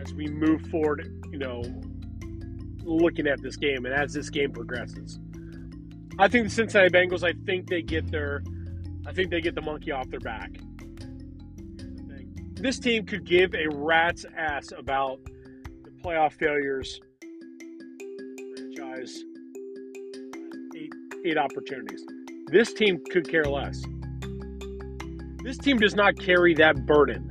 as 0.00 0.12
we 0.14 0.26
move 0.26 0.62
forward. 0.62 1.24
You 1.30 1.38
know, 1.38 1.62
looking 2.82 3.28
at 3.28 3.40
this 3.40 3.54
game 3.54 3.86
and 3.86 3.94
as 3.94 4.12
this 4.12 4.30
game 4.30 4.50
progresses. 4.50 5.20
I 6.18 6.28
think 6.28 6.44
the 6.44 6.50
Cincinnati 6.50 6.90
Bengals, 6.90 7.22
I 7.22 7.34
think 7.44 7.68
they 7.68 7.82
get 7.82 8.10
their 8.10 8.42
I 9.06 9.12
think 9.12 9.30
they 9.30 9.40
get 9.40 9.54
the 9.54 9.62
monkey 9.62 9.92
off 9.92 10.08
their 10.08 10.20
back. 10.20 10.50
This 12.54 12.78
team 12.78 13.06
could 13.06 13.24
give 13.24 13.54
a 13.54 13.68
rat's 13.68 14.24
ass 14.36 14.72
about 14.76 15.20
the 15.24 15.90
playoff 16.02 16.32
failures 16.32 17.00
franchise 18.56 19.22
eight, 20.74 20.92
eight 21.24 21.38
opportunities. 21.38 22.04
This 22.50 22.72
team 22.72 23.02
could 23.10 23.28
care 23.28 23.44
less. 23.44 23.82
This 25.44 25.58
team 25.58 25.78
does 25.78 25.94
not 25.94 26.18
carry 26.18 26.54
that 26.54 26.86
burden. 26.86 27.30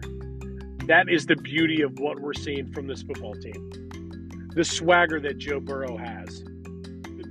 That 0.88 1.10
is 1.10 1.26
the 1.26 1.36
beauty 1.36 1.82
of 1.82 2.00
what 2.00 2.20
we're 2.20 2.34
seeing 2.34 2.72
from 2.72 2.88
this 2.88 3.02
football 3.02 3.34
team 3.34 3.72
the 4.56 4.64
swagger 4.64 5.20
that 5.20 5.38
Joe 5.38 5.60
Burrow 5.60 5.98
has. 5.98 6.46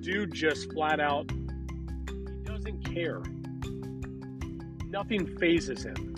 Dude 0.05 0.35
just 0.35 0.71
flat 0.71 1.01
out, 1.01 1.31
he 1.31 2.43
doesn't 2.45 2.85
care. 2.85 3.23
Nothing 4.91 5.27
phases 5.39 5.83
him. 5.83 6.15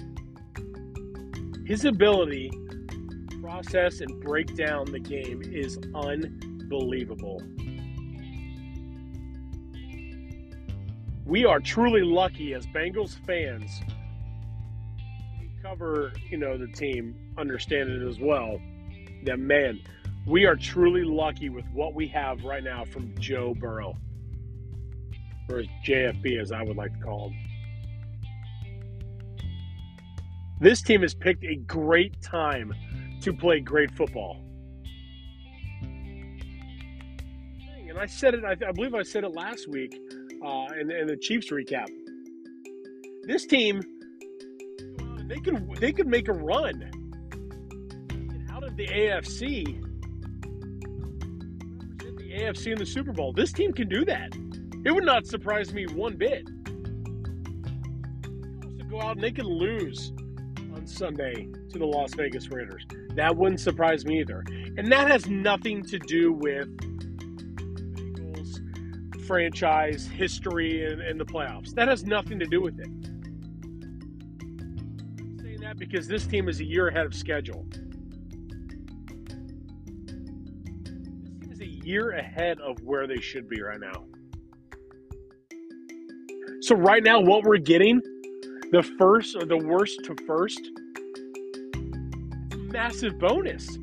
His 1.65 1.85
ability 1.85 2.51
to 2.51 3.41
process 3.41 4.01
and 4.01 4.21
break 4.21 4.57
down 4.57 4.87
the 4.87 4.99
game 4.99 5.41
is 5.41 5.79
unbelievable. 5.95 7.41
We 11.25 11.45
are 11.45 11.61
truly 11.61 12.03
lucky 12.03 12.55
as 12.55 12.67
Bengals 12.67 13.25
fans 13.25 13.71
cover, 15.63 16.13
you 16.29 16.39
know, 16.39 16.59
the 16.59 16.67
team, 16.67 17.15
understand 17.39 17.91
it 17.91 18.03
as 18.05 18.19
well. 18.19 18.61
That 19.27 19.39
man, 19.39 19.81
we 20.27 20.45
are 20.45 20.57
truly 20.57 21.05
lucky 21.05 21.49
with 21.49 21.65
what 21.73 21.95
we 21.95 22.09
have 22.09 22.43
right 22.43 22.65
now 22.65 22.85
from 22.85 23.15
Joe 23.19 23.55
Burrow, 23.55 23.97
or 25.49 25.63
JFB 25.87 26.41
as 26.41 26.51
I 26.51 26.63
would 26.63 26.77
like 26.77 26.93
to 26.95 26.99
call 26.99 27.31
him. 27.31 27.37
This 30.61 30.83
team 30.83 31.03
has 31.03 31.15
picked 31.15 31.45
a 31.45 31.55
great 31.55 32.21
time 32.23 32.75
to 33.21 33.33
play 33.33 33.61
great 33.61 33.93
football. 33.93 34.43
And 37.89 37.97
I 37.97 38.07
said 38.07 38.35
it, 38.35 38.45
I, 38.45 38.53
I 38.53 38.73
believe 38.73 38.95
I 38.95 39.03
said 39.03 39.23
it 39.23 39.33
last 39.33 39.69
week 39.69 39.97
uh, 40.45 40.67
in, 40.79 40.91
in 40.91 41.07
the 41.07 41.17
Chiefs 41.17 41.53
recap. 41.53 41.87
This 43.23 43.47
team, 43.47 43.81
they 45.29 45.39
could 45.39 45.77
they 45.77 45.93
could 45.93 46.07
make 46.07 46.29
a 46.29 46.33
run 46.33 46.91
out 48.53 48.65
of 48.65 48.77
the 48.77 48.87
AFC 48.87 49.86
AFC 52.37 52.73
in 52.73 52.79
the 52.79 52.87
Super 52.87 53.13
Bowl. 53.13 53.33
This 53.33 53.53
team 53.53 53.73
can 53.73 53.89
do 53.89 54.05
that. 54.05 54.37
It 54.85 54.93
would 54.93 55.05
not 55.05 55.27
surprise 55.27 55.73
me 55.73 55.87
one 55.87 56.17
bit. 56.17 56.47
To 58.27 58.85
go 58.89 59.01
out 59.01 59.17
and 59.17 59.25
they 59.25 59.33
can 59.33 59.47
lose 59.47 60.13
on 60.75 60.87
Sunday 60.87 61.49
to 61.71 61.79
the 61.79 61.87
Las 61.87 62.15
Vegas 62.15 62.51
Raiders. 62.51 62.87
That 63.15 63.35
wouldn't 63.37 63.61
surprise 63.61 64.05
me 64.05 64.21
either. 64.21 64.45
And 64.77 64.93
that 64.93 65.11
has 65.11 65.27
nothing 65.27 65.83
to 65.85 65.99
do 65.99 66.33
with 66.33 66.69
Eagles 67.99 68.61
franchise 69.27 70.07
history 70.07 70.85
and, 70.85 71.01
and 71.01 71.19
the 71.19 71.25
playoffs. 71.25 71.73
That 71.75 71.89
has 71.89 72.05
nothing 72.05 72.39
to 72.39 72.47
do 72.47 72.61
with 72.61 72.79
it. 72.79 72.89
I'm 75.19 75.39
saying 75.41 75.61
that 75.63 75.79
because 75.79 76.07
this 76.07 76.27
team 76.27 76.49
is 76.49 76.61
a 76.61 76.65
year 76.65 76.89
ahead 76.89 77.07
of 77.07 77.15
schedule. 77.15 77.67
Year 81.87 82.11
ahead 82.11 82.59
of 82.61 82.81
where 82.83 83.07
they 83.07 83.21
should 83.21 83.49
be 83.49 83.63
right 83.63 83.79
now. 83.79 84.05
So 86.61 86.75
right 86.75 87.03
now, 87.03 87.21
what 87.21 87.45
we're 87.45 87.59
getting, 87.59 88.01
the 88.73 88.83
first 88.99 89.37
or 89.37 89.45
the 89.45 89.57
worst 89.57 90.01
to 90.05 90.17
first, 90.27 90.61
massive 92.57 93.21
bonus. 93.21 93.67
This 93.67 93.79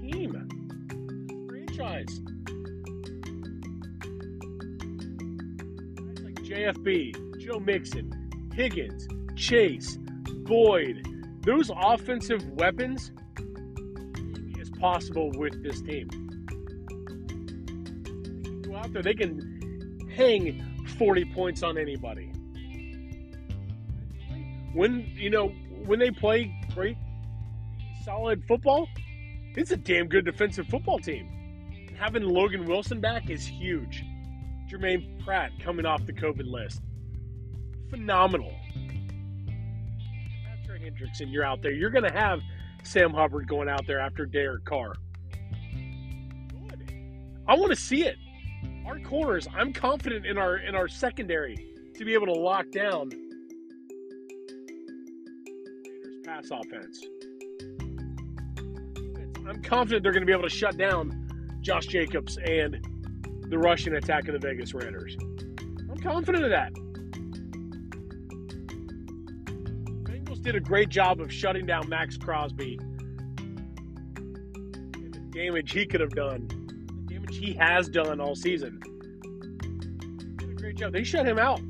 team, 0.00 0.48
franchise, 1.48 2.20
guys 5.96 6.20
like 6.22 6.36
JFB, 6.44 7.40
Joe 7.40 7.58
Mixon, 7.58 8.30
Higgins, 8.54 9.08
Chase, 9.34 9.98
Boyd, 10.44 11.04
those 11.42 11.72
offensive 11.74 12.48
weapons 12.50 13.10
possible 14.78 15.30
with 15.32 15.62
this 15.62 15.80
team. 15.82 16.08
Go 18.62 18.76
out 18.76 18.92
there, 18.92 19.02
they 19.02 19.14
can 19.14 20.08
hang 20.14 20.86
40 20.98 21.24
points 21.26 21.62
on 21.62 21.78
anybody. 21.78 22.32
when 24.78 25.10
you 25.14 25.30
know 25.30 25.48
when 25.86 25.98
they 25.98 26.10
play 26.10 26.54
great, 26.74 26.96
solid 28.04 28.44
football, 28.46 28.88
it's 29.56 29.70
a 29.70 29.76
damn 29.76 30.06
good 30.06 30.24
defensive 30.24 30.66
football 30.68 30.98
team. 30.98 31.28
Having 31.98 32.24
Logan 32.24 32.64
Wilson 32.64 33.00
back 33.00 33.28
is 33.28 33.44
huge. 33.44 34.04
Germaine 34.68 35.20
Pratt 35.24 35.50
coming 35.60 35.86
off 35.86 36.04
the 36.06 36.12
COVID 36.12 36.46
list, 36.46 36.82
phenomenal. 37.90 38.54
Patrick 40.44 40.82
Hendrickson, 40.82 41.32
you're 41.32 41.44
out 41.44 41.62
there. 41.62 41.72
You're 41.72 41.90
going 41.90 42.04
to 42.04 42.12
have 42.12 42.40
Sam 42.82 43.12
Hubbard 43.12 43.48
going 43.48 43.68
out 43.68 43.86
there 43.86 44.00
after 44.00 44.26
Derek 44.26 44.64
Carr. 44.64 44.94
Good. 46.68 46.92
I 47.46 47.54
want 47.54 47.70
to 47.70 47.76
see 47.76 48.04
it. 48.04 48.16
Our 48.86 48.98
corners. 49.00 49.46
I'm 49.54 49.72
confident 49.72 50.24
in 50.24 50.38
our 50.38 50.56
in 50.56 50.74
our 50.74 50.88
secondary 50.88 51.74
to 51.94 52.04
be 52.04 52.14
able 52.14 52.26
to 52.26 52.32
lock 52.32 52.70
down 52.70 53.10
Raiders 53.10 53.28
pass 56.24 56.50
offense. 56.50 57.04
I'm 59.48 59.62
confident 59.62 60.02
they're 60.02 60.12
going 60.12 60.22
to 60.22 60.26
be 60.26 60.32
able 60.32 60.42
to 60.42 60.54
shut 60.54 60.76
down 60.76 61.58
Josh 61.62 61.86
Jacobs 61.86 62.38
and 62.38 62.78
the 63.50 63.58
rushing 63.58 63.94
attack 63.94 64.28
of 64.28 64.34
the 64.34 64.38
Vegas 64.38 64.74
Raiders. 64.74 65.16
I'm 65.90 65.98
confident 66.02 66.44
of 66.44 66.50
that. 66.50 66.72
Did 70.48 70.56
a 70.56 70.60
great 70.60 70.88
job 70.88 71.20
of 71.20 71.30
shutting 71.30 71.66
down 71.66 71.90
Maxx 71.90 72.16
Crosby 72.16 72.78
and 73.36 73.52
the 75.12 75.20
damage 75.30 75.72
he 75.72 75.84
could 75.84 76.00
have 76.00 76.14
done, 76.14 76.48
the 77.06 77.16
damage 77.16 77.36
he 77.36 77.52
has 77.52 77.90
done 77.90 78.18
all 78.18 78.34
season. 78.34 78.80
Did 80.38 80.48
a 80.48 80.54
great 80.54 80.76
job. 80.76 80.94
They 80.94 81.04
shut 81.04 81.26
him 81.26 81.38
out 81.38 81.60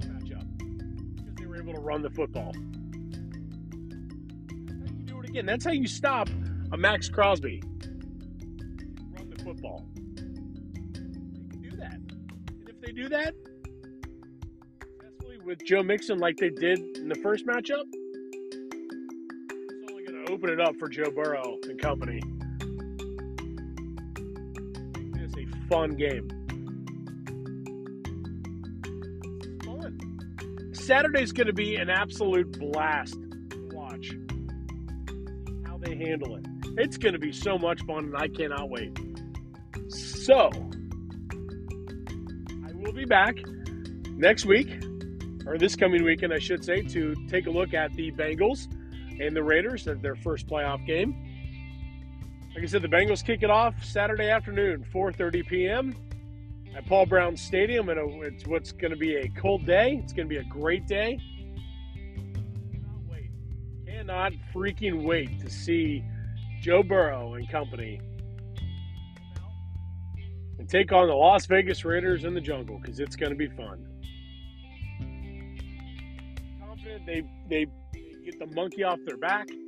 because 0.00 1.34
they 1.36 1.44
were 1.44 1.58
able 1.58 1.74
to 1.74 1.80
run 1.80 2.00
the 2.00 2.08
football. 2.08 2.54
That's 4.48 4.80
how 4.80 4.96
you 4.96 5.04
do 5.04 5.20
it 5.20 5.28
again. 5.28 5.44
That's 5.44 5.66
how 5.66 5.72
you 5.72 5.86
stop 5.86 6.30
a 6.72 6.78
Maxx 6.78 7.10
Crosby. 7.10 7.62
Run 9.12 9.28
the 9.28 9.44
football. 9.44 9.86
They 10.14 10.22
can 10.22 11.60
do 11.60 11.76
that. 11.76 11.92
And 11.92 12.70
if 12.70 12.80
they 12.80 12.92
do 12.92 13.10
that 13.10 13.34
with 15.46 15.64
Joe 15.64 15.82
Mixon 15.84 16.18
like 16.18 16.36
they 16.38 16.50
did 16.50 16.80
in 16.96 17.08
the 17.08 17.14
first 17.14 17.46
matchup, 17.46 17.84
it's 18.50 19.92
only 19.92 20.04
going 20.04 20.26
to 20.26 20.32
open 20.32 20.50
it 20.50 20.60
up 20.60 20.74
for 20.76 20.88
Joe 20.88 21.10
Burrow 21.10 21.58
and 21.68 21.80
company. 21.80 22.20
It's 25.14 25.36
a 25.36 25.46
fun 25.68 25.94
game. 25.94 26.28
Fun. 29.64 30.72
Saturday's 30.72 31.30
going 31.30 31.46
to 31.46 31.52
be 31.52 31.76
an 31.76 31.90
absolute 31.90 32.58
blast 32.58 33.14
to 33.50 33.68
watch. 33.72 34.16
How 35.64 35.78
they 35.78 35.94
handle 35.96 36.34
it. 36.36 36.44
It's 36.76 36.96
going 36.98 37.12
to 37.12 37.20
be 37.20 37.30
so 37.30 37.56
much 37.56 37.80
fun, 37.82 38.06
and 38.06 38.16
I 38.16 38.26
cannot 38.26 38.68
wait. 38.68 38.98
So, 39.88 40.50
I 42.66 42.72
will 42.74 42.92
be 42.92 43.04
back 43.04 43.36
next 44.16 44.44
week, 44.44 44.68
or 45.46 45.56
this 45.56 45.76
coming 45.76 46.04
weekend, 46.04 46.32
I 46.32 46.38
should 46.38 46.64
say, 46.64 46.82
to 46.82 47.14
take 47.28 47.46
a 47.46 47.50
look 47.50 47.72
at 47.72 47.92
the 47.94 48.10
Bengals 48.12 48.66
and 49.20 49.34
the 49.34 49.42
Raiders 49.42 49.86
at 49.86 50.02
their 50.02 50.16
first 50.16 50.46
playoff 50.46 50.84
game. 50.86 51.14
Like 52.54 52.64
I 52.64 52.66
said, 52.66 52.82
the 52.82 52.88
Bengals 52.88 53.24
kick 53.24 53.42
it 53.42 53.50
off 53.50 53.84
Saturday 53.84 54.28
afternoon, 54.28 54.84
4:30 54.92 55.46
p.m. 55.46 55.96
at 56.76 56.86
Paul 56.86 57.06
Brown 57.06 57.36
Stadium, 57.36 57.88
and 57.88 57.98
uh, 57.98 58.26
it's 58.26 58.46
what's 58.46 58.72
going 58.72 58.90
to 58.90 58.96
be 58.96 59.16
a 59.16 59.28
cold 59.28 59.64
day. 59.64 60.00
It's 60.02 60.12
going 60.12 60.28
to 60.28 60.34
be 60.34 60.38
a 60.38 60.44
great 60.44 60.86
day. 60.86 61.18
Cannot 62.72 63.04
wait! 63.08 63.30
Cannot 63.86 64.32
freaking 64.54 65.04
wait 65.04 65.40
to 65.40 65.50
see 65.50 66.02
Joe 66.60 66.82
Burrow 66.82 67.34
and 67.34 67.48
company 67.48 68.00
and 70.58 70.68
take 70.68 70.92
on 70.92 71.06
the 71.06 71.14
Las 71.14 71.46
Vegas 71.46 71.84
Raiders 71.84 72.24
in 72.24 72.34
the 72.34 72.40
jungle 72.40 72.78
because 72.78 72.98
it's 72.98 73.16
going 73.16 73.30
to 73.30 73.36
be 73.36 73.48
fun. 73.48 73.86
They, 77.06 77.22
they 77.48 77.66
get 78.24 78.38
the 78.38 78.46
monkey 78.54 78.82
off 78.82 78.98
their 79.06 79.16
back. 79.16 79.48
Again, 79.50 79.66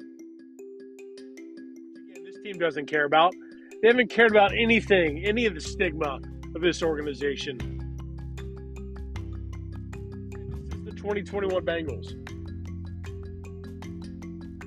this 2.24 2.37
team 2.42 2.59
doesn't 2.59 2.87
care 2.87 3.04
about. 3.04 3.35
They 3.81 3.88
haven't 3.88 4.11
cared 4.11 4.33
about 4.33 4.52
anything, 4.52 5.24
any 5.24 5.46
of 5.46 5.54
the 5.54 5.61
stigma 5.61 6.20
of 6.54 6.62
this 6.62 6.83
organization. 6.83 7.59
This 10.70 10.78
is 10.78 10.85
the 10.85 10.92
2021 10.92 11.64
Bengals. 11.64 12.14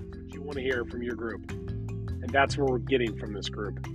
That's 0.01 0.17
what 0.17 0.33
you 0.33 0.41
want 0.41 0.57
to 0.57 0.61
hear 0.61 0.85
from 0.85 1.03
your 1.03 1.15
group. 1.15 1.51
And 1.51 2.29
that's 2.29 2.57
what 2.57 2.69
we're 2.69 2.77
getting 2.79 3.17
from 3.17 3.33
this 3.33 3.49
group. 3.49 3.85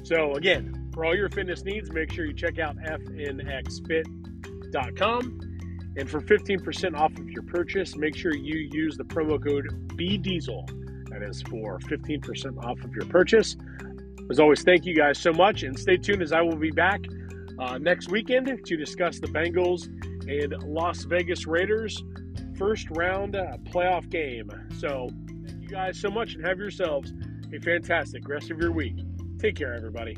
So, 0.04 0.34
again, 0.34 0.90
for 0.94 1.06
all 1.06 1.16
your 1.16 1.30
fitness 1.30 1.64
needs, 1.64 1.90
make 1.94 2.12
sure 2.12 2.26
you 2.26 2.34
check 2.34 2.60
out 2.60 2.76
fnxfit.com. 2.76 4.02
And 5.96 6.10
for 6.10 6.20
15% 6.20 7.00
off 7.00 7.18
of 7.18 7.30
your 7.30 7.44
purchase, 7.44 7.96
make 7.96 8.18
sure 8.18 8.36
you 8.36 8.68
use 8.74 8.98
the 8.98 9.06
promo 9.06 9.42
code 9.42 9.88
BDiesel. 9.96 11.08
That 11.10 11.24
is 11.24 11.42
for 11.44 11.80
15% 11.80 12.62
off 12.62 12.84
of 12.84 12.94
your 12.94 13.06
purchase. 13.06 13.56
As 14.30 14.42
always, 14.42 14.62
thank 14.62 14.86
you 14.86 14.94
guys 14.94 15.18
so 15.18 15.32
much 15.32 15.64
and 15.64 15.80
stay 15.80 15.96
tuned 15.96 16.22
as 16.22 16.34
I 16.34 16.42
will 16.42 16.58
be 16.58 16.72
back 16.72 17.00
uh, 17.60 17.78
next 17.78 18.10
weekend 18.10 18.66
to 18.66 18.76
discuss 18.76 19.20
the 19.20 19.28
Bengals 19.28 19.88
and 20.28 20.62
Las 20.64 21.06
Vegas 21.06 21.48
Raiders 21.48 22.04
first 22.58 22.90
round 22.90 23.38
uh, 23.38 23.56
playoff 23.72 24.10
game. 24.10 24.52
So, 24.80 25.08
thank 25.48 25.62
you 25.62 25.70
guys 25.70 25.98
so 25.98 26.10
much 26.10 26.34
and 26.36 26.46
have 26.46 26.58
yourselves 26.58 27.14
a 27.54 27.60
fantastic 27.60 28.28
rest 28.28 28.50
of 28.50 28.60
your 28.60 28.72
week. 28.72 28.98
Take 29.39 29.56
care, 29.56 29.74
everybody. 29.74 30.18